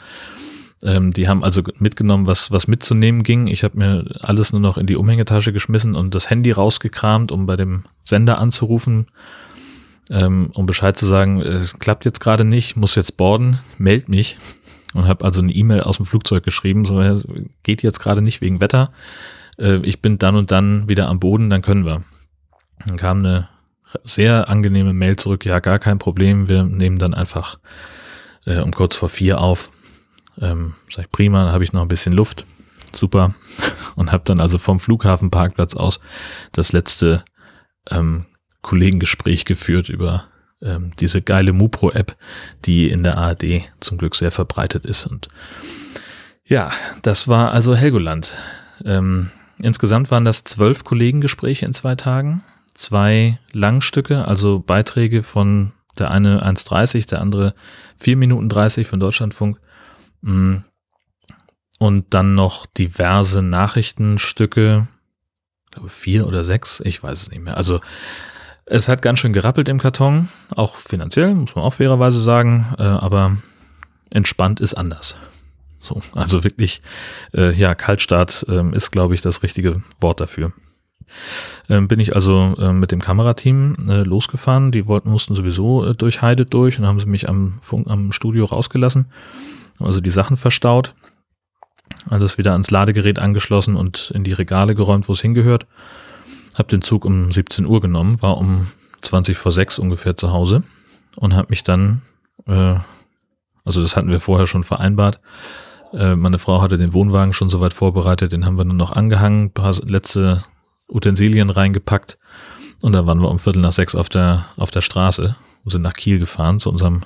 Ähm, 0.82 1.12
die 1.12 1.28
haben 1.28 1.44
also 1.44 1.62
mitgenommen, 1.78 2.26
was, 2.26 2.50
was 2.50 2.66
mitzunehmen 2.66 3.22
ging. 3.22 3.46
Ich 3.46 3.62
habe 3.62 3.76
mir 3.76 4.04
alles 4.22 4.52
nur 4.52 4.62
noch 4.62 4.78
in 4.78 4.86
die 4.86 4.96
Umhängetasche 4.96 5.52
geschmissen 5.52 5.94
und 5.94 6.14
das 6.14 6.30
Handy 6.30 6.52
rausgekramt, 6.52 7.32
um 7.32 7.44
bei 7.44 7.56
dem 7.56 7.84
Sender 8.02 8.38
anzurufen, 8.38 9.06
ähm, 10.10 10.50
um 10.54 10.66
Bescheid 10.66 10.96
zu 10.96 11.06
sagen, 11.06 11.40
es 11.40 11.78
klappt 11.78 12.04
jetzt 12.04 12.20
gerade 12.20 12.44
nicht, 12.44 12.76
muss 12.76 12.94
jetzt 12.94 13.16
boarden, 13.16 13.58
meld 13.78 14.08
mich. 14.08 14.38
Und 14.92 15.06
habe 15.06 15.24
also 15.24 15.40
eine 15.40 15.52
E-Mail 15.52 15.82
aus 15.82 15.98
dem 15.98 16.06
Flugzeug 16.06 16.42
geschrieben, 16.42 16.84
so 16.84 17.00
geht 17.62 17.82
jetzt 17.82 18.00
gerade 18.00 18.22
nicht 18.22 18.40
wegen 18.40 18.60
Wetter. 18.60 18.92
Äh, 19.56 19.76
ich 19.82 20.02
bin 20.02 20.18
dann 20.18 20.34
und 20.34 20.50
dann 20.50 20.88
wieder 20.88 21.08
am 21.08 21.20
Boden, 21.20 21.48
dann 21.48 21.62
können 21.62 21.84
wir. 21.84 22.02
Dann 22.86 22.96
kam 22.96 23.18
eine 23.20 23.48
sehr 24.04 24.48
angenehme 24.48 24.92
Mail 24.92 25.16
zurück, 25.16 25.44
ja, 25.44 25.60
gar 25.60 25.78
kein 25.78 25.98
Problem, 25.98 26.48
wir 26.48 26.64
nehmen 26.64 26.98
dann 26.98 27.14
einfach 27.14 27.58
äh, 28.46 28.60
um 28.60 28.72
kurz 28.72 28.96
vor 28.96 29.08
vier 29.08 29.40
auf. 29.40 29.70
Ähm, 30.40 30.74
sag 30.88 31.04
ich, 31.04 31.12
prima, 31.12 31.44
dann 31.44 31.52
habe 31.52 31.64
ich 31.64 31.72
noch 31.72 31.82
ein 31.82 31.88
bisschen 31.88 32.12
Luft. 32.12 32.46
Super. 32.92 33.34
Und 33.96 34.10
habe 34.10 34.24
dann 34.24 34.40
also 34.40 34.58
vom 34.58 34.80
Flughafenparkplatz 34.80 35.74
aus 35.74 36.00
das 36.52 36.72
letzte 36.72 37.24
ähm, 37.90 38.26
Kollegengespräch 38.62 39.44
geführt 39.44 39.88
über 39.88 40.24
ähm, 40.62 40.92
diese 40.98 41.22
geile 41.22 41.52
Mupro-App, 41.52 42.16
die 42.64 42.90
in 42.90 43.02
der 43.02 43.16
ARD 43.18 43.62
zum 43.80 43.98
Glück 43.98 44.14
sehr 44.14 44.30
verbreitet 44.30 44.84
ist. 44.84 45.06
Und 45.06 45.28
ja, 46.44 46.70
das 47.02 47.28
war 47.28 47.52
also 47.52 47.74
Helgoland. 47.74 48.34
Ähm, 48.84 49.30
insgesamt 49.62 50.10
waren 50.10 50.24
das 50.24 50.44
zwölf 50.44 50.84
Kollegengespräche 50.84 51.64
in 51.66 51.74
zwei 51.74 51.94
Tagen. 51.94 52.42
Zwei 52.74 53.38
Langstücke, 53.52 54.26
also 54.26 54.60
Beiträge 54.60 55.22
von 55.22 55.72
der 55.98 56.10
eine 56.10 56.46
1,30, 56.46 57.08
der 57.08 57.20
andere 57.20 57.54
4 57.98 58.16
Minuten 58.16 58.48
30 58.48 58.86
von 58.86 59.00
Deutschlandfunk 59.00 59.58
Mm. 60.22 60.58
Und 61.78 62.12
dann 62.12 62.34
noch 62.34 62.66
diverse 62.66 63.40
Nachrichtenstücke, 63.40 64.86
ich 65.64 65.70
glaube 65.70 65.88
vier 65.88 66.26
oder 66.26 66.44
sechs, 66.44 66.80
ich 66.84 67.02
weiß 67.02 67.22
es 67.22 67.30
nicht 67.30 67.42
mehr. 67.42 67.56
Also 67.56 67.80
es 68.70 68.88
hat 68.88 69.02
ganz 69.02 69.18
schön 69.18 69.32
gerappelt 69.32 69.68
im 69.68 69.78
Karton, 69.78 70.28
auch 70.54 70.76
finanziell, 70.76 71.34
muss 71.34 71.56
man 71.56 71.64
auch 71.64 71.72
fairerweise 71.72 72.20
sagen, 72.20 72.66
äh, 72.78 72.82
aber 72.82 73.36
entspannt 74.10 74.60
ist 74.60 74.74
anders. 74.74 75.16
So, 75.80 76.00
also 76.14 76.44
wirklich, 76.44 76.80
äh, 77.34 77.52
ja, 77.52 77.74
Kaltstart 77.74 78.46
äh, 78.48 78.76
ist, 78.76 78.92
glaube 78.92 79.14
ich, 79.14 79.22
das 79.22 79.42
richtige 79.42 79.82
Wort 80.00 80.20
dafür. 80.20 80.52
Ähm, 81.68 81.88
bin 81.88 81.98
ich 81.98 82.14
also 82.14 82.54
äh, 82.58 82.72
mit 82.72 82.92
dem 82.92 83.00
Kamerateam 83.00 83.76
äh, 83.88 84.02
losgefahren. 84.02 84.70
Die 84.70 84.86
wollten, 84.86 85.10
mussten 85.10 85.34
sowieso 85.34 85.84
äh, 85.86 85.94
durch 85.94 86.22
Heide 86.22 86.46
durch 86.46 86.78
und 86.78 86.86
haben 86.86 87.00
sie 87.00 87.06
mich 87.06 87.28
am, 87.28 87.58
Funk, 87.62 87.88
am 87.88 88.12
Studio 88.12 88.44
rausgelassen. 88.44 89.06
Also 89.80 90.00
die 90.00 90.12
Sachen 90.12 90.36
verstaut. 90.36 90.94
Alles 92.08 92.38
wieder 92.38 92.52
ans 92.52 92.70
Ladegerät 92.70 93.18
angeschlossen 93.18 93.74
und 93.74 94.12
in 94.14 94.22
die 94.22 94.32
Regale 94.32 94.76
geräumt, 94.76 95.08
wo 95.08 95.12
es 95.12 95.20
hingehört. 95.20 95.66
Hab 96.56 96.68
den 96.68 96.82
Zug 96.82 97.04
um 97.04 97.30
17 97.30 97.66
Uhr 97.66 97.80
genommen, 97.80 98.20
war 98.22 98.38
um 98.38 98.68
20 99.02 99.36
vor 99.38 99.52
6 99.52 99.78
ungefähr 99.78 100.16
zu 100.16 100.32
Hause 100.32 100.62
und 101.16 101.34
hab 101.34 101.50
mich 101.50 101.62
dann, 101.62 102.02
äh, 102.46 102.76
also 103.64 103.82
das 103.82 103.96
hatten 103.96 104.10
wir 104.10 104.20
vorher 104.20 104.46
schon 104.46 104.64
vereinbart, 104.64 105.20
äh, 105.92 106.14
meine 106.14 106.38
Frau 106.38 106.62
hatte 106.62 106.78
den 106.78 106.94
Wohnwagen 106.94 107.32
schon 107.32 107.50
soweit 107.50 107.74
vorbereitet, 107.74 108.32
den 108.32 108.44
haben 108.46 108.58
wir 108.58 108.64
nur 108.64 108.74
noch 108.74 108.92
angehangen, 108.92 109.52
paar 109.52 109.74
letzte 109.84 110.44
Utensilien 110.88 111.50
reingepackt 111.50 112.18
und 112.82 112.92
dann 112.92 113.06
waren 113.06 113.20
wir 113.20 113.28
um 113.28 113.38
Viertel 113.38 113.62
nach 113.62 113.72
sechs 113.72 113.94
auf 113.94 114.08
der, 114.08 114.46
auf 114.56 114.70
der 114.70 114.80
Straße 114.80 115.36
und 115.64 115.70
sind 115.70 115.82
nach 115.82 115.92
Kiel 115.92 116.18
gefahren 116.18 116.58
zu 116.58 116.70
unserem, 116.70 117.00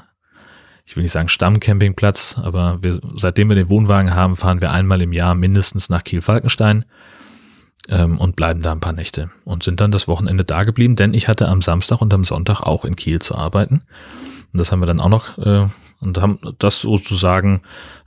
ich 0.84 0.96
will 0.96 1.02
nicht 1.02 1.12
sagen 1.12 1.28
Stammcampingplatz, 1.28 2.38
aber 2.42 2.78
wir, 2.82 3.00
seitdem 3.16 3.48
wir 3.48 3.56
den 3.56 3.70
Wohnwagen 3.70 4.14
haben, 4.14 4.36
fahren 4.36 4.60
wir 4.60 4.70
einmal 4.70 5.02
im 5.02 5.12
Jahr 5.12 5.34
mindestens 5.34 5.88
nach 5.88 6.04
Kiel-Falkenstein 6.04 6.84
ähm, 7.88 8.18
und 8.18 8.36
bleiben 8.36 8.62
da 8.62 8.72
ein 8.72 8.80
paar 8.80 8.92
Nächte 8.92 9.30
und 9.44 9.62
sind 9.62 9.80
dann 9.80 9.92
das 9.92 10.08
Wochenende 10.08 10.44
da 10.44 10.64
geblieben, 10.64 10.96
denn 10.96 11.14
ich 11.14 11.28
hatte 11.28 11.48
am 11.48 11.62
Samstag 11.62 12.00
und 12.00 12.12
am 12.14 12.24
Sonntag 12.24 12.60
auch 12.60 12.84
in 12.84 12.96
Kiel 12.96 13.20
zu 13.20 13.34
arbeiten. 13.34 13.82
Und 14.52 14.58
das 14.58 14.72
haben 14.72 14.80
wir 14.80 14.86
dann 14.86 15.00
auch 15.00 15.08
noch 15.08 15.38
äh, 15.38 15.66
und 16.00 16.20
haben 16.20 16.38
das 16.58 16.80
sozusagen 16.80 17.62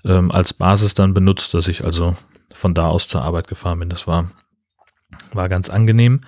ähm, 0.05 0.31
als 0.31 0.53
Basis 0.53 0.93
dann 0.93 1.13
benutzt, 1.13 1.53
dass 1.53 1.67
ich 1.67 1.83
also 1.83 2.15
von 2.53 2.73
da 2.73 2.87
aus 2.87 3.07
zur 3.07 3.23
Arbeit 3.23 3.47
gefahren 3.47 3.79
bin. 3.79 3.89
Das 3.89 4.07
war 4.07 4.31
war 5.31 5.49
ganz 5.49 5.69
angenehm. 5.69 6.21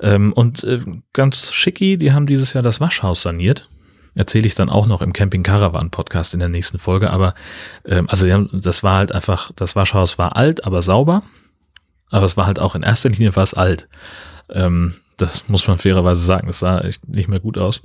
Ähm, 0.00 0.32
und 0.32 0.64
äh, 0.64 0.80
ganz 1.12 1.52
schicki, 1.52 1.98
die 1.98 2.12
haben 2.12 2.26
dieses 2.26 2.52
Jahr 2.52 2.62
das 2.62 2.80
Waschhaus 2.80 3.22
saniert. 3.22 3.68
Erzähle 4.14 4.46
ich 4.46 4.54
dann 4.54 4.70
auch 4.70 4.86
noch 4.86 5.02
im 5.02 5.12
Camping 5.12 5.42
Caravan 5.42 5.90
Podcast 5.90 6.34
in 6.34 6.40
der 6.40 6.48
nächsten 6.48 6.78
Folge. 6.78 7.12
Aber 7.12 7.34
ähm, 7.84 8.08
also 8.08 8.26
das 8.52 8.82
war 8.82 8.98
halt 8.98 9.12
einfach, 9.12 9.52
das 9.56 9.76
Waschhaus 9.76 10.18
war 10.18 10.36
alt, 10.36 10.64
aber 10.64 10.82
sauber. 10.82 11.22
Aber 12.10 12.26
es 12.26 12.36
war 12.36 12.46
halt 12.46 12.58
auch 12.58 12.74
in 12.74 12.82
erster 12.82 13.08
Linie 13.08 13.32
fast 13.32 13.56
alt. 13.56 13.88
Ähm, 14.50 14.94
das 15.16 15.48
muss 15.48 15.66
man 15.66 15.78
fairerweise 15.78 16.22
sagen. 16.22 16.46
Das 16.46 16.58
sah 16.58 16.80
echt 16.80 17.08
nicht 17.08 17.28
mehr 17.28 17.40
gut 17.40 17.58
aus. 17.58 17.82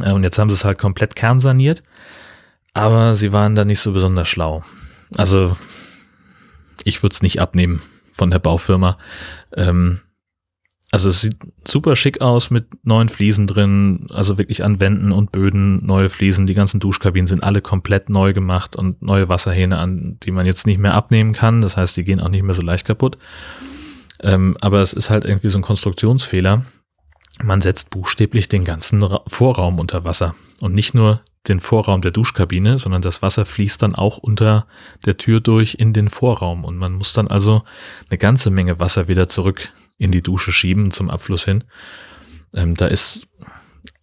Äh, 0.00 0.12
und 0.12 0.22
jetzt 0.22 0.38
haben 0.38 0.50
sie 0.50 0.56
es 0.56 0.64
halt 0.64 0.78
komplett 0.78 1.14
kernsaniert 1.14 1.82
aber 2.78 3.16
sie 3.16 3.32
waren 3.32 3.56
da 3.56 3.64
nicht 3.64 3.80
so 3.80 3.92
besonders 3.92 4.28
schlau. 4.28 4.62
Also 5.16 5.56
ich 6.84 7.02
würde 7.02 7.14
es 7.14 7.22
nicht 7.22 7.40
abnehmen 7.40 7.82
von 8.12 8.30
der 8.30 8.38
Baufirma. 8.38 8.98
Ähm, 9.52 10.00
also 10.90 11.10
es 11.10 11.20
sieht 11.20 11.36
super 11.66 11.96
schick 11.96 12.22
aus 12.22 12.50
mit 12.50 12.66
neuen 12.82 13.10
Fliesen 13.10 13.46
drin, 13.46 14.06
also 14.10 14.38
wirklich 14.38 14.64
an 14.64 14.80
Wänden 14.80 15.12
und 15.12 15.32
Böden 15.32 15.84
neue 15.84 16.08
Fliesen. 16.08 16.46
Die 16.46 16.54
ganzen 16.54 16.80
Duschkabinen 16.80 17.26
sind 17.26 17.44
alle 17.44 17.60
komplett 17.60 18.08
neu 18.08 18.32
gemacht 18.32 18.74
und 18.74 19.02
neue 19.02 19.28
Wasserhähne 19.28 19.76
an, 19.76 20.16
die 20.22 20.30
man 20.30 20.46
jetzt 20.46 20.66
nicht 20.66 20.78
mehr 20.78 20.94
abnehmen 20.94 21.32
kann. 21.32 21.60
Das 21.60 21.76
heißt, 21.76 21.96
die 21.96 22.04
gehen 22.04 22.20
auch 22.20 22.30
nicht 22.30 22.42
mehr 22.42 22.54
so 22.54 22.62
leicht 22.62 22.86
kaputt. 22.86 23.18
Ähm, 24.22 24.56
aber 24.62 24.80
es 24.80 24.94
ist 24.94 25.10
halt 25.10 25.26
irgendwie 25.26 25.50
so 25.50 25.58
ein 25.58 25.62
Konstruktionsfehler. 25.62 26.64
Man 27.42 27.60
setzt 27.60 27.90
buchstäblich 27.90 28.48
den 28.48 28.64
ganzen 28.64 29.06
Vorraum 29.26 29.78
unter 29.78 30.04
Wasser 30.04 30.34
und 30.60 30.74
nicht 30.74 30.94
nur 30.94 31.20
den 31.48 31.60
Vorraum 31.60 32.00
der 32.00 32.10
Duschkabine, 32.10 32.78
sondern 32.78 33.02
das 33.02 33.22
Wasser 33.22 33.44
fließt 33.44 33.82
dann 33.82 33.94
auch 33.94 34.18
unter 34.18 34.66
der 35.04 35.18
Tür 35.18 35.40
durch 35.40 35.76
in 35.78 35.92
den 35.92 36.08
Vorraum 36.08 36.64
und 36.64 36.76
man 36.76 36.94
muss 36.94 37.12
dann 37.12 37.28
also 37.28 37.62
eine 38.10 38.18
ganze 38.18 38.50
Menge 38.50 38.80
Wasser 38.80 39.06
wieder 39.06 39.28
zurück 39.28 39.70
in 39.98 40.12
die 40.12 40.22
Dusche 40.22 40.52
schieben 40.52 40.90
zum 40.90 41.10
Abfluss 41.10 41.44
hin. 41.44 41.64
Ähm, 42.54 42.74
da 42.74 42.86
ist 42.86 43.26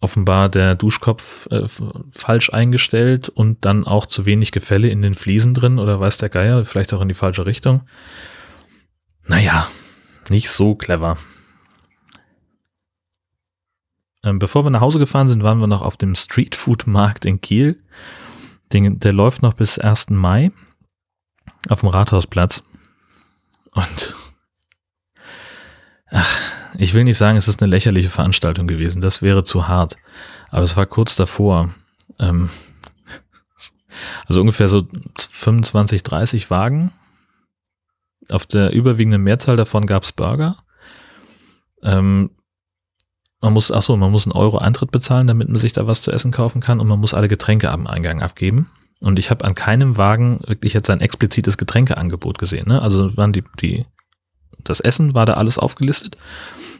offenbar 0.00 0.48
der 0.48 0.74
Duschkopf 0.74 1.48
äh, 1.50 1.66
falsch 2.12 2.50
eingestellt 2.52 3.28
und 3.28 3.64
dann 3.64 3.84
auch 3.86 4.06
zu 4.06 4.26
wenig 4.26 4.52
Gefälle 4.52 4.88
in 4.88 5.02
den 5.02 5.14
Fliesen 5.14 5.54
drin 5.54 5.78
oder 5.78 5.98
weiß 5.98 6.18
der 6.18 6.28
Geier, 6.28 6.64
vielleicht 6.64 6.92
auch 6.94 7.00
in 7.00 7.08
die 7.08 7.14
falsche 7.14 7.46
Richtung. 7.46 7.82
Naja, 9.26 9.66
nicht 10.28 10.50
so 10.50 10.74
clever. 10.74 11.16
Ähm, 14.22 14.38
bevor 14.38 14.64
wir 14.64 14.70
nach 14.70 14.80
Hause 14.80 14.98
gefahren 14.98 15.28
sind, 15.28 15.42
waren 15.42 15.58
wir 15.58 15.66
noch 15.66 15.82
auf 15.82 15.96
dem 15.96 16.14
Streetfood-Markt 16.14 17.24
in 17.24 17.40
Kiel. 17.40 17.82
Den, 18.72 18.98
der 18.98 19.12
läuft 19.12 19.42
noch 19.42 19.54
bis 19.54 19.78
1. 19.78 20.10
Mai 20.10 20.50
auf 21.68 21.80
dem 21.80 21.88
Rathausplatz. 21.88 22.64
Und 23.72 24.14
ach, 26.10 26.38
ich 26.78 26.94
will 26.94 27.04
nicht 27.04 27.18
sagen, 27.18 27.36
es 27.36 27.48
ist 27.48 27.62
eine 27.62 27.70
lächerliche 27.70 28.08
Veranstaltung 28.08 28.66
gewesen. 28.66 29.00
Das 29.00 29.22
wäre 29.22 29.44
zu 29.44 29.68
hart. 29.68 29.96
Aber 30.50 30.62
es 30.62 30.76
war 30.76 30.86
kurz 30.86 31.16
davor. 31.16 31.70
Ähm, 32.18 32.48
also 34.26 34.40
ungefähr 34.40 34.68
so 34.68 34.86
25, 35.18 36.02
30 36.02 36.50
Wagen. 36.50 36.92
Auf 38.28 38.46
der 38.46 38.72
überwiegenden 38.72 39.22
Mehrzahl 39.22 39.56
davon 39.56 39.86
gab 39.86 40.02
es 40.02 40.12
Burger. 40.12 40.56
Ähm, 41.82 42.30
man 43.40 43.52
muss, 43.52 43.70
ach 43.70 43.82
so, 43.82 43.96
man 43.96 44.10
muss 44.10 44.26
einen 44.26 44.32
Euro 44.32 44.58
Eintritt 44.58 44.90
bezahlen, 44.90 45.26
damit 45.26 45.48
man 45.48 45.58
sich 45.58 45.72
da 45.72 45.86
was 45.86 46.02
zu 46.02 46.10
essen 46.10 46.32
kaufen 46.32 46.60
kann 46.60 46.80
und 46.80 46.88
man 46.88 46.98
muss 46.98 47.14
alle 47.14 47.28
Getränke 47.28 47.70
am 47.70 47.86
Eingang 47.86 48.20
abgeben. 48.20 48.70
Und 49.00 49.18
ich 49.18 49.30
habe 49.30 49.44
an 49.44 49.54
keinem 49.54 49.96
Wagen 49.96 50.40
wirklich 50.46 50.72
jetzt 50.72 50.88
ein 50.90 51.00
explizites 51.00 51.58
Getränkeangebot 51.58 52.38
gesehen. 52.38 52.66
Ne? 52.66 52.80
Also 52.80 53.16
waren 53.16 53.32
die, 53.32 53.44
die, 53.60 53.84
das 54.68 54.80
Essen 54.80 55.14
war 55.14 55.26
da 55.26 55.34
alles 55.34 55.58
aufgelistet, 55.58 56.16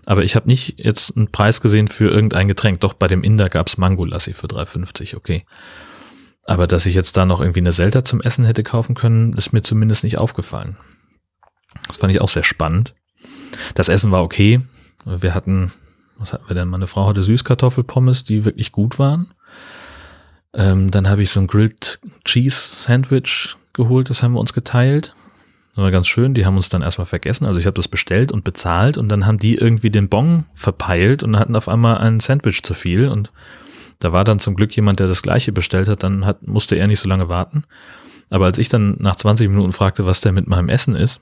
aber 0.04 0.22
ich 0.24 0.36
habe 0.36 0.48
nicht 0.48 0.78
jetzt 0.78 1.16
einen 1.16 1.30
Preis 1.32 1.60
gesehen 1.60 1.88
für 1.88 2.10
irgendein 2.10 2.48
Getränk. 2.48 2.80
Doch 2.80 2.94
bei 2.94 3.08
dem 3.08 3.22
Inder 3.22 3.48
gab's 3.48 3.78
Mango 3.78 4.04
Lassi 4.04 4.34
für 4.34 4.46
3,50, 4.46 5.16
okay. 5.16 5.42
Aber 6.44 6.66
dass 6.66 6.86
ich 6.86 6.94
jetzt 6.94 7.16
da 7.16 7.26
noch 7.26 7.40
irgendwie 7.40 7.60
eine 7.60 7.72
Selta 7.72 8.04
zum 8.04 8.20
Essen 8.20 8.44
hätte 8.44 8.62
kaufen 8.62 8.94
können, 8.94 9.32
ist 9.32 9.52
mir 9.52 9.62
zumindest 9.62 10.04
nicht 10.04 10.18
aufgefallen. 10.18 10.76
Das 11.88 11.96
fand 11.96 12.12
ich 12.12 12.20
auch 12.20 12.28
sehr 12.28 12.44
spannend. 12.44 12.94
Das 13.74 13.88
Essen 13.88 14.12
war 14.12 14.22
okay. 14.22 14.60
Wir 15.04 15.34
hatten 15.34 15.72
was 16.18 16.32
hatten 16.32 16.48
wir 16.48 16.54
denn? 16.54 16.68
Meine 16.68 16.86
Frau 16.86 17.06
hatte 17.06 17.22
Süßkartoffelpommes, 17.22 18.24
die 18.24 18.44
wirklich 18.44 18.72
gut 18.72 18.98
waren. 18.98 19.32
Ähm, 20.54 20.90
dann 20.90 21.08
habe 21.08 21.22
ich 21.22 21.30
so 21.30 21.40
ein 21.40 21.46
Grilled 21.46 22.00
Cheese 22.24 22.56
Sandwich 22.56 23.56
geholt, 23.72 24.08
das 24.08 24.22
haben 24.22 24.32
wir 24.32 24.40
uns 24.40 24.52
geteilt. 24.52 25.14
Das 25.76 25.82
war 25.82 25.90
ganz 25.90 26.08
schön, 26.08 26.32
die 26.32 26.46
haben 26.46 26.56
uns 26.56 26.70
dann 26.70 26.80
erstmal 26.80 27.04
vergessen. 27.04 27.44
Also 27.44 27.60
ich 27.60 27.66
habe 27.66 27.74
das 27.74 27.86
bestellt 27.86 28.32
und 28.32 28.44
bezahlt 28.44 28.96
und 28.96 29.10
dann 29.10 29.26
haben 29.26 29.38
die 29.38 29.56
irgendwie 29.56 29.90
den 29.90 30.08
Bon 30.08 30.46
verpeilt 30.54 31.22
und 31.22 31.38
hatten 31.38 31.54
auf 31.54 31.68
einmal 31.68 31.98
ein 31.98 32.18
Sandwich 32.18 32.62
zu 32.62 32.72
viel 32.72 33.08
und 33.08 33.30
da 33.98 34.10
war 34.10 34.24
dann 34.24 34.38
zum 34.38 34.56
Glück 34.56 34.74
jemand, 34.74 35.00
der 35.00 35.06
das 35.06 35.20
gleiche 35.20 35.52
bestellt 35.52 35.88
hat, 35.88 36.02
dann 36.02 36.24
hat, 36.24 36.46
musste 36.46 36.76
er 36.76 36.86
nicht 36.86 37.00
so 37.00 37.10
lange 37.10 37.28
warten. 37.28 37.64
Aber 38.30 38.46
als 38.46 38.58
ich 38.58 38.70
dann 38.70 38.96
nach 39.00 39.16
20 39.16 39.50
Minuten 39.50 39.72
fragte, 39.72 40.06
was 40.06 40.22
der 40.22 40.32
mit 40.32 40.46
meinem 40.46 40.70
Essen 40.70 40.94
ist, 40.94 41.20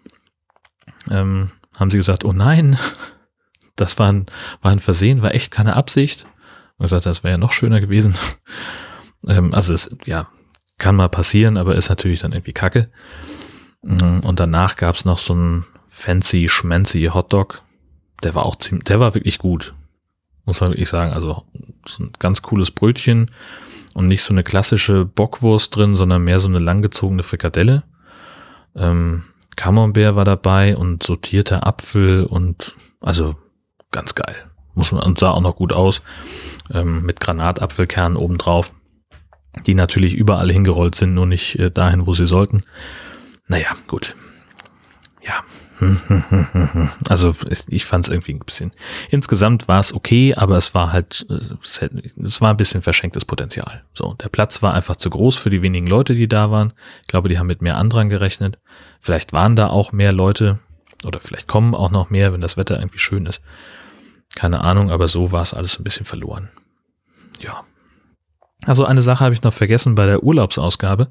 ähm, 1.10 1.50
haben 1.76 1.90
sie 1.90 1.96
gesagt, 1.96 2.24
oh 2.24 2.32
nein, 2.32 2.78
das 3.76 3.98
war 3.98 4.12
ein, 4.12 4.26
war 4.62 4.70
ein 4.70 4.78
Versehen, 4.78 5.22
war 5.22 5.34
echt 5.34 5.50
keine 5.50 5.74
Absicht. 5.74 6.28
Man 6.78 6.86
sagt, 6.86 7.06
das 7.06 7.24
wäre 7.24 7.32
ja 7.32 7.38
noch 7.38 7.52
schöner 7.52 7.80
gewesen. 7.80 8.14
ähm, 9.26 9.52
also 9.52 9.74
es, 9.74 9.90
ja, 10.04 10.28
kann 10.78 10.94
mal 10.94 11.08
passieren, 11.08 11.58
aber 11.58 11.74
ist 11.74 11.88
natürlich 11.88 12.20
dann 12.20 12.32
irgendwie 12.32 12.52
kacke. 12.52 12.88
Mhm, 13.84 14.20
und 14.20 14.40
danach 14.40 14.76
gab's 14.76 15.04
noch 15.04 15.18
so 15.18 15.34
ein 15.34 15.64
fancy, 15.86 16.48
schmancy 16.48 17.10
Hotdog. 17.12 17.62
Der 18.22 18.34
war 18.34 18.46
auch 18.46 18.56
ziemlich, 18.56 18.84
der 18.84 19.00
war 19.00 19.14
wirklich 19.14 19.38
gut. 19.38 19.74
Muss 20.46 20.60
man 20.60 20.70
wirklich 20.70 20.88
sagen. 20.88 21.12
Also 21.12 21.44
so 21.86 22.04
ein 22.04 22.12
ganz 22.18 22.42
cooles 22.42 22.70
Brötchen 22.70 23.30
und 23.94 24.08
nicht 24.08 24.22
so 24.22 24.34
eine 24.34 24.42
klassische 24.42 25.04
Bockwurst 25.04 25.76
drin, 25.76 25.96
sondern 25.96 26.24
mehr 26.24 26.40
so 26.40 26.48
eine 26.48 26.58
langgezogene 26.58 27.22
Frikadelle. 27.22 27.84
Ähm, 28.74 29.24
Camembert 29.56 30.16
war 30.16 30.24
dabei 30.24 30.76
und 30.76 31.02
sortierter 31.02 31.66
Apfel 31.66 32.24
und 32.24 32.74
also 33.00 33.36
ganz 33.90 34.14
geil. 34.14 34.34
Muss 34.74 34.90
man, 34.90 35.02
und 35.02 35.20
sah 35.20 35.30
auch 35.30 35.40
noch 35.40 35.56
gut 35.56 35.72
aus. 35.72 36.02
Ähm, 36.72 37.02
mit 37.04 37.20
Granatapfelkernen 37.20 38.16
obendrauf. 38.16 38.72
Die 39.66 39.74
natürlich 39.74 40.14
überall 40.14 40.50
hingerollt 40.50 40.96
sind, 40.96 41.14
nur 41.14 41.26
nicht 41.26 41.58
äh, 41.60 41.70
dahin, 41.70 42.06
wo 42.06 42.14
sie 42.14 42.26
sollten. 42.26 42.64
Naja, 43.46 43.76
gut. 43.86 44.14
Ja. 45.22 45.44
Also 47.08 47.34
ich 47.68 47.84
fand 47.84 48.06
es 48.06 48.10
irgendwie 48.12 48.32
ein 48.32 48.38
bisschen. 48.38 48.70
Insgesamt 49.10 49.68
war 49.68 49.80
es 49.80 49.92
okay, 49.92 50.34
aber 50.34 50.56
es 50.56 50.74
war 50.74 50.92
halt, 50.92 51.26
es 51.28 52.40
war 52.40 52.50
ein 52.50 52.56
bisschen 52.56 52.82
verschenktes 52.82 53.24
Potenzial. 53.24 53.84
So, 53.92 54.14
der 54.14 54.28
Platz 54.28 54.62
war 54.62 54.74
einfach 54.74 54.96
zu 54.96 55.10
groß 55.10 55.36
für 55.36 55.50
die 55.50 55.62
wenigen 55.62 55.86
Leute, 55.86 56.14
die 56.14 56.28
da 56.28 56.50
waren. 56.50 56.72
Ich 57.02 57.08
glaube, 57.08 57.28
die 57.28 57.38
haben 57.38 57.46
mit 57.46 57.60
mehr 57.60 57.76
Andrang 57.76 58.08
gerechnet. 58.08 58.58
Vielleicht 59.00 59.32
waren 59.32 59.56
da 59.56 59.68
auch 59.68 59.92
mehr 59.92 60.12
Leute 60.12 60.60
oder 61.04 61.20
vielleicht 61.20 61.48
kommen 61.48 61.74
auch 61.74 61.90
noch 61.90 62.10
mehr, 62.10 62.32
wenn 62.32 62.40
das 62.40 62.56
Wetter 62.56 62.78
irgendwie 62.78 62.98
schön 62.98 63.26
ist. 63.26 63.42
Keine 64.34 64.60
Ahnung, 64.62 64.90
aber 64.90 65.08
so 65.08 65.32
war 65.32 65.42
es 65.42 65.54
alles 65.54 65.78
ein 65.78 65.84
bisschen 65.84 66.06
verloren. 66.06 66.50
Ja. 67.40 67.64
Also 68.66 68.84
eine 68.84 69.02
Sache 69.02 69.24
habe 69.24 69.34
ich 69.34 69.42
noch 69.42 69.52
vergessen 69.52 69.94
bei 69.94 70.06
der 70.06 70.22
Urlaubsausgabe. 70.22 71.08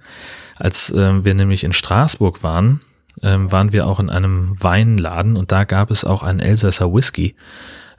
Als 0.57 0.91
äh, 0.91 1.23
wir 1.23 1.33
nämlich 1.33 1.63
in 1.63 1.73
Straßburg 1.73 2.43
waren, 2.43 2.81
ähm, 3.21 3.51
waren 3.51 3.71
wir 3.71 3.87
auch 3.87 3.99
in 3.99 4.09
einem 4.09 4.55
Weinladen 4.61 5.35
und 5.35 5.51
da 5.51 5.63
gab 5.63 5.91
es 5.91 6.03
auch 6.03 6.23
einen 6.23 6.39
Elsässer 6.39 6.93
Whisky. 6.93 7.35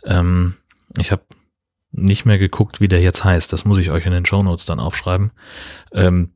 Ähm, 0.04 0.54
ich 0.99 1.12
habe 1.12 1.23
nicht 1.92 2.25
mehr 2.25 2.38
geguckt, 2.38 2.80
wie 2.80 2.88
der 2.88 3.00
jetzt 3.00 3.25
heißt. 3.25 3.52
Das 3.52 3.64
muss 3.64 3.78
ich 3.78 3.90
euch 3.90 4.06
in 4.06 4.12
den 4.12 4.26
Show 4.26 4.42
Notes 4.42 4.64
dann 4.64 4.80
aufschreiben. 4.80 5.30
Ähm, 5.92 6.32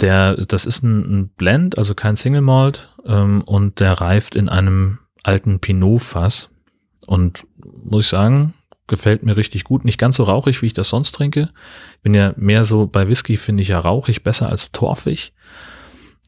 der, 0.00 0.36
das 0.36 0.64
ist 0.64 0.82
ein, 0.82 1.00
ein, 1.00 1.28
Blend, 1.28 1.78
also 1.78 1.94
kein 1.94 2.16
Single 2.16 2.40
Malt 2.40 2.88
ähm, 3.06 3.42
und 3.42 3.80
der 3.80 3.92
reift 3.92 4.36
in 4.36 4.48
einem 4.48 4.98
alten 5.22 5.60
Pinot-Fass. 5.60 6.50
Und 7.06 7.46
muss 7.56 8.04
ich 8.04 8.10
sagen, 8.10 8.54
gefällt 8.92 9.22
mir 9.22 9.38
richtig 9.38 9.64
gut. 9.64 9.86
Nicht 9.86 9.96
ganz 9.96 10.16
so 10.16 10.22
rauchig, 10.24 10.60
wie 10.60 10.66
ich 10.66 10.74
das 10.74 10.90
sonst 10.90 11.12
trinke. 11.12 11.48
Bin 12.02 12.12
ja 12.12 12.34
mehr 12.36 12.62
so, 12.64 12.86
bei 12.86 13.08
Whisky 13.08 13.38
finde 13.38 13.62
ich 13.62 13.68
ja 13.68 13.78
rauchig 13.78 14.22
besser 14.22 14.50
als 14.50 14.70
torfig. 14.70 15.32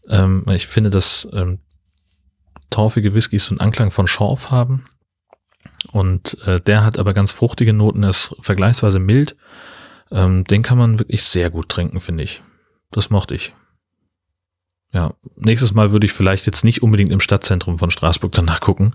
Ähm, 0.09 0.43
ich 0.49 0.67
finde, 0.67 0.89
dass 0.89 1.29
ähm, 1.35 1.59
torfige 2.71 3.13
Whiskys 3.13 3.45
so 3.45 3.53
einen 3.53 3.61
Anklang 3.61 3.91
von 3.91 4.07
Schorf 4.07 4.51
haben. 4.51 4.87
Und 5.93 6.39
äh, 6.47 6.59
der 6.59 6.87
hat 6.87 6.99
aber 6.99 7.13
ganz 7.13 7.33
fruchtige 7.33 7.75
Noten, 7.75 8.03
ist 8.03 8.35
vergleichsweise 8.41 8.99
mild. 8.99 9.37
Ähm, 10.11 10.45
den 10.45 10.63
kann 10.63 10.79
man 10.79 10.99
wirklich 10.99 11.23
sehr 11.23 11.51
gut 11.51 11.69
trinken, 11.69 12.01
finde 12.01 12.25
ich. 12.25 12.41
Das 12.93 13.11
mochte 13.11 13.35
ich. 13.35 13.53
Ja, 14.95 15.13
nächstes 15.35 15.75
Mal 15.75 15.91
würde 15.91 16.07
ich 16.07 16.13
vielleicht 16.13 16.47
jetzt 16.47 16.65
nicht 16.65 16.83
unbedingt 16.83 17.11
im 17.11 17.19
Stadtzentrum 17.19 17.79
von 17.79 17.91
Straßburg 17.91 18.31
danach 18.31 18.61
gucken. 18.61 18.95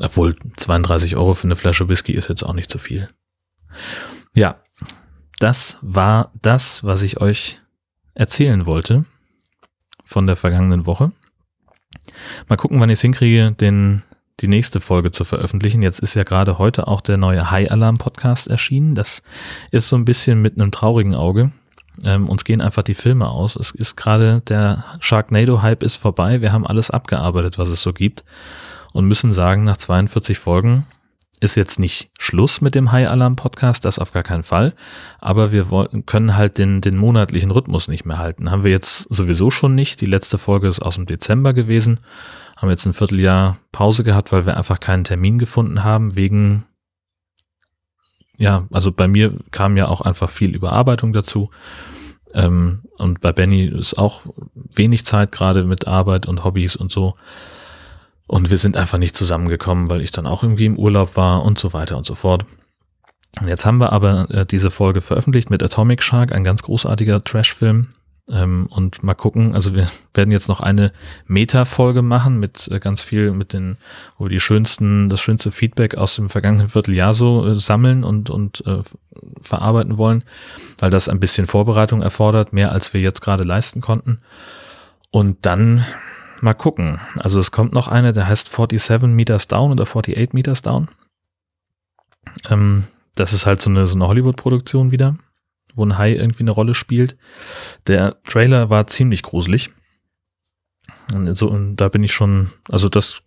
Obwohl 0.00 0.36
32 0.56 1.16
Euro 1.16 1.34
für 1.34 1.46
eine 1.46 1.54
Flasche 1.54 1.88
Whisky 1.88 2.12
ist 2.12 2.30
jetzt 2.30 2.42
auch 2.42 2.54
nicht 2.54 2.70
zu 2.70 2.78
viel. 2.78 3.10
Ja, 4.34 4.56
das 5.38 5.76
war 5.82 6.32
das, 6.40 6.82
was 6.82 7.02
ich 7.02 7.20
euch 7.20 7.60
erzählen 8.14 8.64
wollte 8.64 9.04
von 10.02 10.26
der 10.26 10.36
vergangenen 10.36 10.86
Woche. 10.86 11.12
Mal 12.48 12.56
gucken, 12.56 12.80
wann 12.80 12.88
ich 12.88 12.94
es 12.94 13.02
hinkriege, 13.02 13.52
den, 13.52 14.02
die 14.40 14.48
nächste 14.48 14.80
Folge 14.80 15.12
zu 15.12 15.24
veröffentlichen. 15.24 15.82
Jetzt 15.82 16.00
ist 16.00 16.14
ja 16.14 16.24
gerade 16.24 16.56
heute 16.56 16.88
auch 16.88 17.02
der 17.02 17.18
neue 17.18 17.50
High 17.50 17.70
Alarm 17.70 17.98
Podcast 17.98 18.48
erschienen. 18.48 18.94
Das 18.94 19.22
ist 19.72 19.90
so 19.90 19.96
ein 19.96 20.06
bisschen 20.06 20.40
mit 20.40 20.54
einem 20.54 20.70
traurigen 20.70 21.14
Auge. 21.14 21.52
Ähm, 22.04 22.28
uns 22.28 22.44
gehen 22.44 22.60
einfach 22.60 22.82
die 22.82 22.94
Filme 22.94 23.28
aus. 23.28 23.56
Es 23.56 23.70
ist 23.70 23.96
gerade 23.96 24.42
der 24.48 24.84
Sharknado-Hype 25.00 25.82
ist 25.82 25.96
vorbei. 25.96 26.40
Wir 26.40 26.52
haben 26.52 26.66
alles 26.66 26.90
abgearbeitet, 26.90 27.58
was 27.58 27.68
es 27.68 27.82
so 27.82 27.92
gibt. 27.92 28.24
Und 28.92 29.06
müssen 29.06 29.32
sagen, 29.32 29.64
nach 29.64 29.76
42 29.76 30.38
Folgen 30.38 30.86
ist 31.40 31.54
jetzt 31.54 31.78
nicht 31.78 32.10
Schluss 32.18 32.60
mit 32.60 32.74
dem 32.74 32.90
High 32.90 33.08
Alarm 33.08 33.36
Podcast, 33.36 33.84
das 33.84 33.98
auf 33.98 34.12
gar 34.12 34.22
keinen 34.22 34.42
Fall. 34.42 34.74
Aber 35.20 35.52
wir 35.52 35.70
wollten, 35.70 36.06
können 36.06 36.36
halt 36.36 36.58
den, 36.58 36.80
den 36.80 36.96
monatlichen 36.96 37.50
Rhythmus 37.50 37.88
nicht 37.88 38.04
mehr 38.04 38.18
halten. 38.18 38.50
Haben 38.50 38.64
wir 38.64 38.70
jetzt 38.70 39.02
sowieso 39.14 39.50
schon 39.50 39.74
nicht. 39.74 40.00
Die 40.00 40.06
letzte 40.06 40.38
Folge 40.38 40.68
ist 40.68 40.80
aus 40.80 40.96
dem 40.96 41.06
Dezember 41.06 41.52
gewesen. 41.52 42.00
Haben 42.56 42.70
jetzt 42.70 42.86
ein 42.86 42.92
Vierteljahr 42.92 43.56
Pause 43.70 44.02
gehabt, 44.02 44.32
weil 44.32 44.46
wir 44.46 44.56
einfach 44.56 44.80
keinen 44.80 45.04
Termin 45.04 45.38
gefunden 45.38 45.84
haben, 45.84 46.16
wegen, 46.16 46.64
ja, 48.38 48.66
also 48.70 48.92
bei 48.92 49.08
mir 49.08 49.34
kam 49.50 49.76
ja 49.76 49.88
auch 49.88 50.00
einfach 50.00 50.30
viel 50.30 50.54
Überarbeitung 50.54 51.12
dazu. 51.12 51.50
Ähm, 52.34 52.84
und 52.98 53.20
bei 53.20 53.32
Benny 53.32 53.64
ist 53.64 53.98
auch 53.98 54.22
wenig 54.54 55.04
Zeit 55.04 55.32
gerade 55.32 55.64
mit 55.64 55.86
Arbeit 55.86 56.26
und 56.26 56.44
Hobbys 56.44 56.76
und 56.76 56.92
so. 56.92 57.14
Und 58.26 58.50
wir 58.50 58.58
sind 58.58 58.76
einfach 58.76 58.98
nicht 58.98 59.16
zusammengekommen, 59.16 59.90
weil 59.90 60.02
ich 60.02 60.12
dann 60.12 60.26
auch 60.26 60.42
irgendwie 60.42 60.66
im 60.66 60.78
Urlaub 60.78 61.16
war 61.16 61.44
und 61.44 61.58
so 61.58 61.72
weiter 61.72 61.96
und 61.96 62.06
so 62.06 62.14
fort. 62.14 62.44
Und 63.40 63.48
jetzt 63.48 63.66
haben 63.66 63.78
wir 63.78 63.92
aber 63.92 64.30
äh, 64.30 64.46
diese 64.46 64.70
Folge 64.70 65.00
veröffentlicht 65.00 65.50
mit 65.50 65.62
Atomic 65.62 66.02
Shark, 66.02 66.32
ein 66.32 66.44
ganz 66.44 66.62
großartiger 66.62 67.24
Trash-Film. 67.24 67.88
Ähm, 68.30 68.66
und 68.70 69.02
mal 69.02 69.14
gucken, 69.14 69.54
also 69.54 69.74
wir 69.74 69.88
werden 70.14 70.30
jetzt 70.30 70.48
noch 70.48 70.60
eine 70.60 70.92
Meta-Folge 71.26 72.02
machen 72.02 72.38
mit 72.38 72.68
äh, 72.68 72.78
ganz 72.78 73.02
viel, 73.02 73.32
mit 73.32 73.52
den, 73.52 73.78
wo 74.18 74.26
wir 74.26 74.30
die 74.30 74.40
schönsten, 74.40 75.08
das 75.08 75.20
schönste 75.20 75.50
Feedback 75.50 75.96
aus 75.96 76.16
dem 76.16 76.28
vergangenen 76.28 76.68
Vierteljahr 76.68 77.14
so 77.14 77.46
äh, 77.46 77.54
sammeln 77.54 78.04
und, 78.04 78.30
und 78.30 78.64
äh, 78.66 78.82
verarbeiten 79.40 79.98
wollen, 79.98 80.24
weil 80.78 80.90
das 80.90 81.08
ein 81.08 81.20
bisschen 81.20 81.46
Vorbereitung 81.46 82.02
erfordert, 82.02 82.52
mehr 82.52 82.72
als 82.72 82.92
wir 82.92 83.00
jetzt 83.00 83.20
gerade 83.20 83.44
leisten 83.44 83.80
konnten. 83.80 84.18
Und 85.10 85.46
dann 85.46 85.84
Mal 86.40 86.54
gucken. 86.54 87.00
Also 87.18 87.40
es 87.40 87.50
kommt 87.50 87.72
noch 87.72 87.88
eine, 87.88 88.12
der 88.12 88.28
heißt 88.28 88.48
47 88.54 89.08
Meters 89.08 89.48
Down 89.48 89.72
oder 89.72 89.84
48 89.84 90.32
Meters 90.32 90.62
Down. 90.62 90.88
Ähm, 92.48 92.84
das 93.14 93.32
ist 93.32 93.46
halt 93.46 93.60
so 93.60 93.70
eine, 93.70 93.86
so 93.86 93.96
eine 93.96 94.06
Hollywood-Produktion 94.06 94.90
wieder, 94.90 95.16
wo 95.74 95.84
ein 95.84 95.98
Hai 95.98 96.12
irgendwie 96.12 96.42
eine 96.42 96.50
Rolle 96.50 96.74
spielt. 96.74 97.16
Der 97.86 98.22
Trailer 98.22 98.70
war 98.70 98.86
ziemlich 98.86 99.22
gruselig. 99.22 99.70
Und, 101.12 101.34
so, 101.34 101.48
und 101.48 101.76
da 101.76 101.88
bin 101.88 102.04
ich 102.04 102.12
schon, 102.12 102.50
also 102.70 102.88
das 102.88 103.22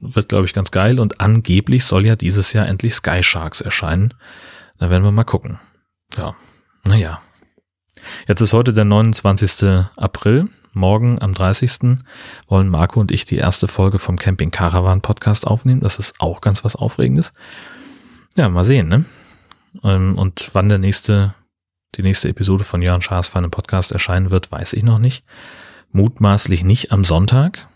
wird, 0.00 0.28
glaube 0.28 0.46
ich, 0.46 0.52
ganz 0.52 0.70
geil. 0.70 0.98
Und 0.98 1.20
angeblich 1.20 1.84
soll 1.84 2.06
ja 2.06 2.16
dieses 2.16 2.52
Jahr 2.52 2.66
endlich 2.66 2.94
Sky 2.94 3.22
Sharks 3.22 3.60
erscheinen. 3.60 4.14
Da 4.78 4.90
werden 4.90 5.04
wir 5.04 5.12
mal 5.12 5.24
gucken. 5.24 5.58
Ja, 6.16 6.34
naja. 6.84 7.20
Jetzt 8.28 8.40
ist 8.40 8.52
heute 8.52 8.72
der 8.72 8.84
29. 8.84 9.86
April 9.96 10.48
morgen 10.76 11.20
am 11.20 11.32
30. 11.32 11.98
wollen 12.46 12.68
Marco 12.68 13.00
und 13.00 13.10
ich 13.10 13.24
die 13.24 13.36
erste 13.36 13.66
Folge 13.66 13.98
vom 13.98 14.16
Camping 14.16 14.50
Caravan 14.50 15.00
Podcast 15.00 15.46
aufnehmen. 15.46 15.80
Das 15.80 15.98
ist 15.98 16.20
auch 16.20 16.40
ganz 16.40 16.64
was 16.64 16.76
Aufregendes. 16.76 17.32
Ja, 18.36 18.48
mal 18.48 18.64
sehen, 18.64 18.88
ne? 18.88 19.04
Ähm, 19.82 20.16
und 20.16 20.50
wann 20.52 20.68
der 20.68 20.78
nächste, 20.78 21.34
die 21.96 22.02
nächste 22.02 22.28
Episode 22.28 22.64
von 22.64 22.82
Jörn 22.82 23.02
Schaas 23.02 23.28
für 23.28 23.38
einen 23.38 23.50
Podcast 23.50 23.92
erscheinen 23.92 24.30
wird, 24.30 24.52
weiß 24.52 24.72
ich 24.74 24.82
noch 24.82 24.98
nicht. 24.98 25.24
Mutmaßlich 25.92 26.64
nicht 26.64 26.92
am 26.92 27.04
Sonntag. 27.04 27.68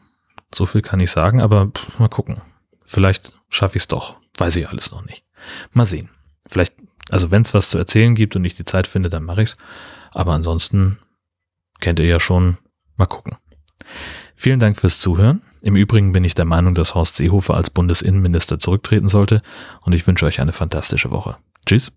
So 0.54 0.66
viel 0.66 0.83
kann 0.83 1.00
ich 1.00 1.11
sagen, 1.11 1.40
aber 1.40 1.68
pff, 1.68 1.98
mal 1.98 2.09
gucken. 2.09 2.40
Vielleicht 2.85 3.33
schaffe 3.48 3.76
ich 3.76 3.85
es 3.85 3.88
doch. 3.88 4.16
Weiß 4.37 4.56
ich 4.56 4.68
alles 4.68 4.90
noch 4.90 5.04
nicht. 5.04 5.24
Mal 5.72 5.87
sehen. 5.87 6.11
Vielleicht, 6.46 6.74
also 7.09 7.30
wenn 7.30 7.42
es 7.42 7.54
was 7.54 7.70
zu 7.70 7.78
erzählen 7.78 8.14
gibt 8.14 8.37
und 8.37 8.44
ich 8.44 8.56
die 8.56 8.64
Zeit 8.64 8.87
finde, 8.87 9.11
dann 9.11 9.24
mache 9.24 9.42
ich's. 9.42 9.56
Aber 10.12 10.33
ansonsten 10.33 10.98
kennt 11.80 12.00
ihr 12.00 12.06
ja 12.06 12.20
schon 12.20 12.59
Mal 13.00 13.06
gucken. 13.06 13.38
Vielen 14.35 14.61
Dank 14.61 14.76
fürs 14.76 15.00
Zuhören. 15.00 15.40
Im 15.62 15.74
Übrigen 15.74 16.12
bin 16.12 16.22
ich 16.22 16.35
der 16.35 16.44
Meinung, 16.44 16.74
dass 16.74 16.94
Horst 16.94 17.16
Seehofer 17.16 17.54
als 17.54 17.70
Bundesinnenminister 17.70 18.59
zurücktreten 18.59 19.09
sollte 19.09 19.40
und 19.80 19.94
ich 19.94 20.06
wünsche 20.06 20.26
euch 20.26 20.38
eine 20.38 20.52
fantastische 20.52 21.11
Woche. 21.11 21.38
Tschüss. 21.64 21.92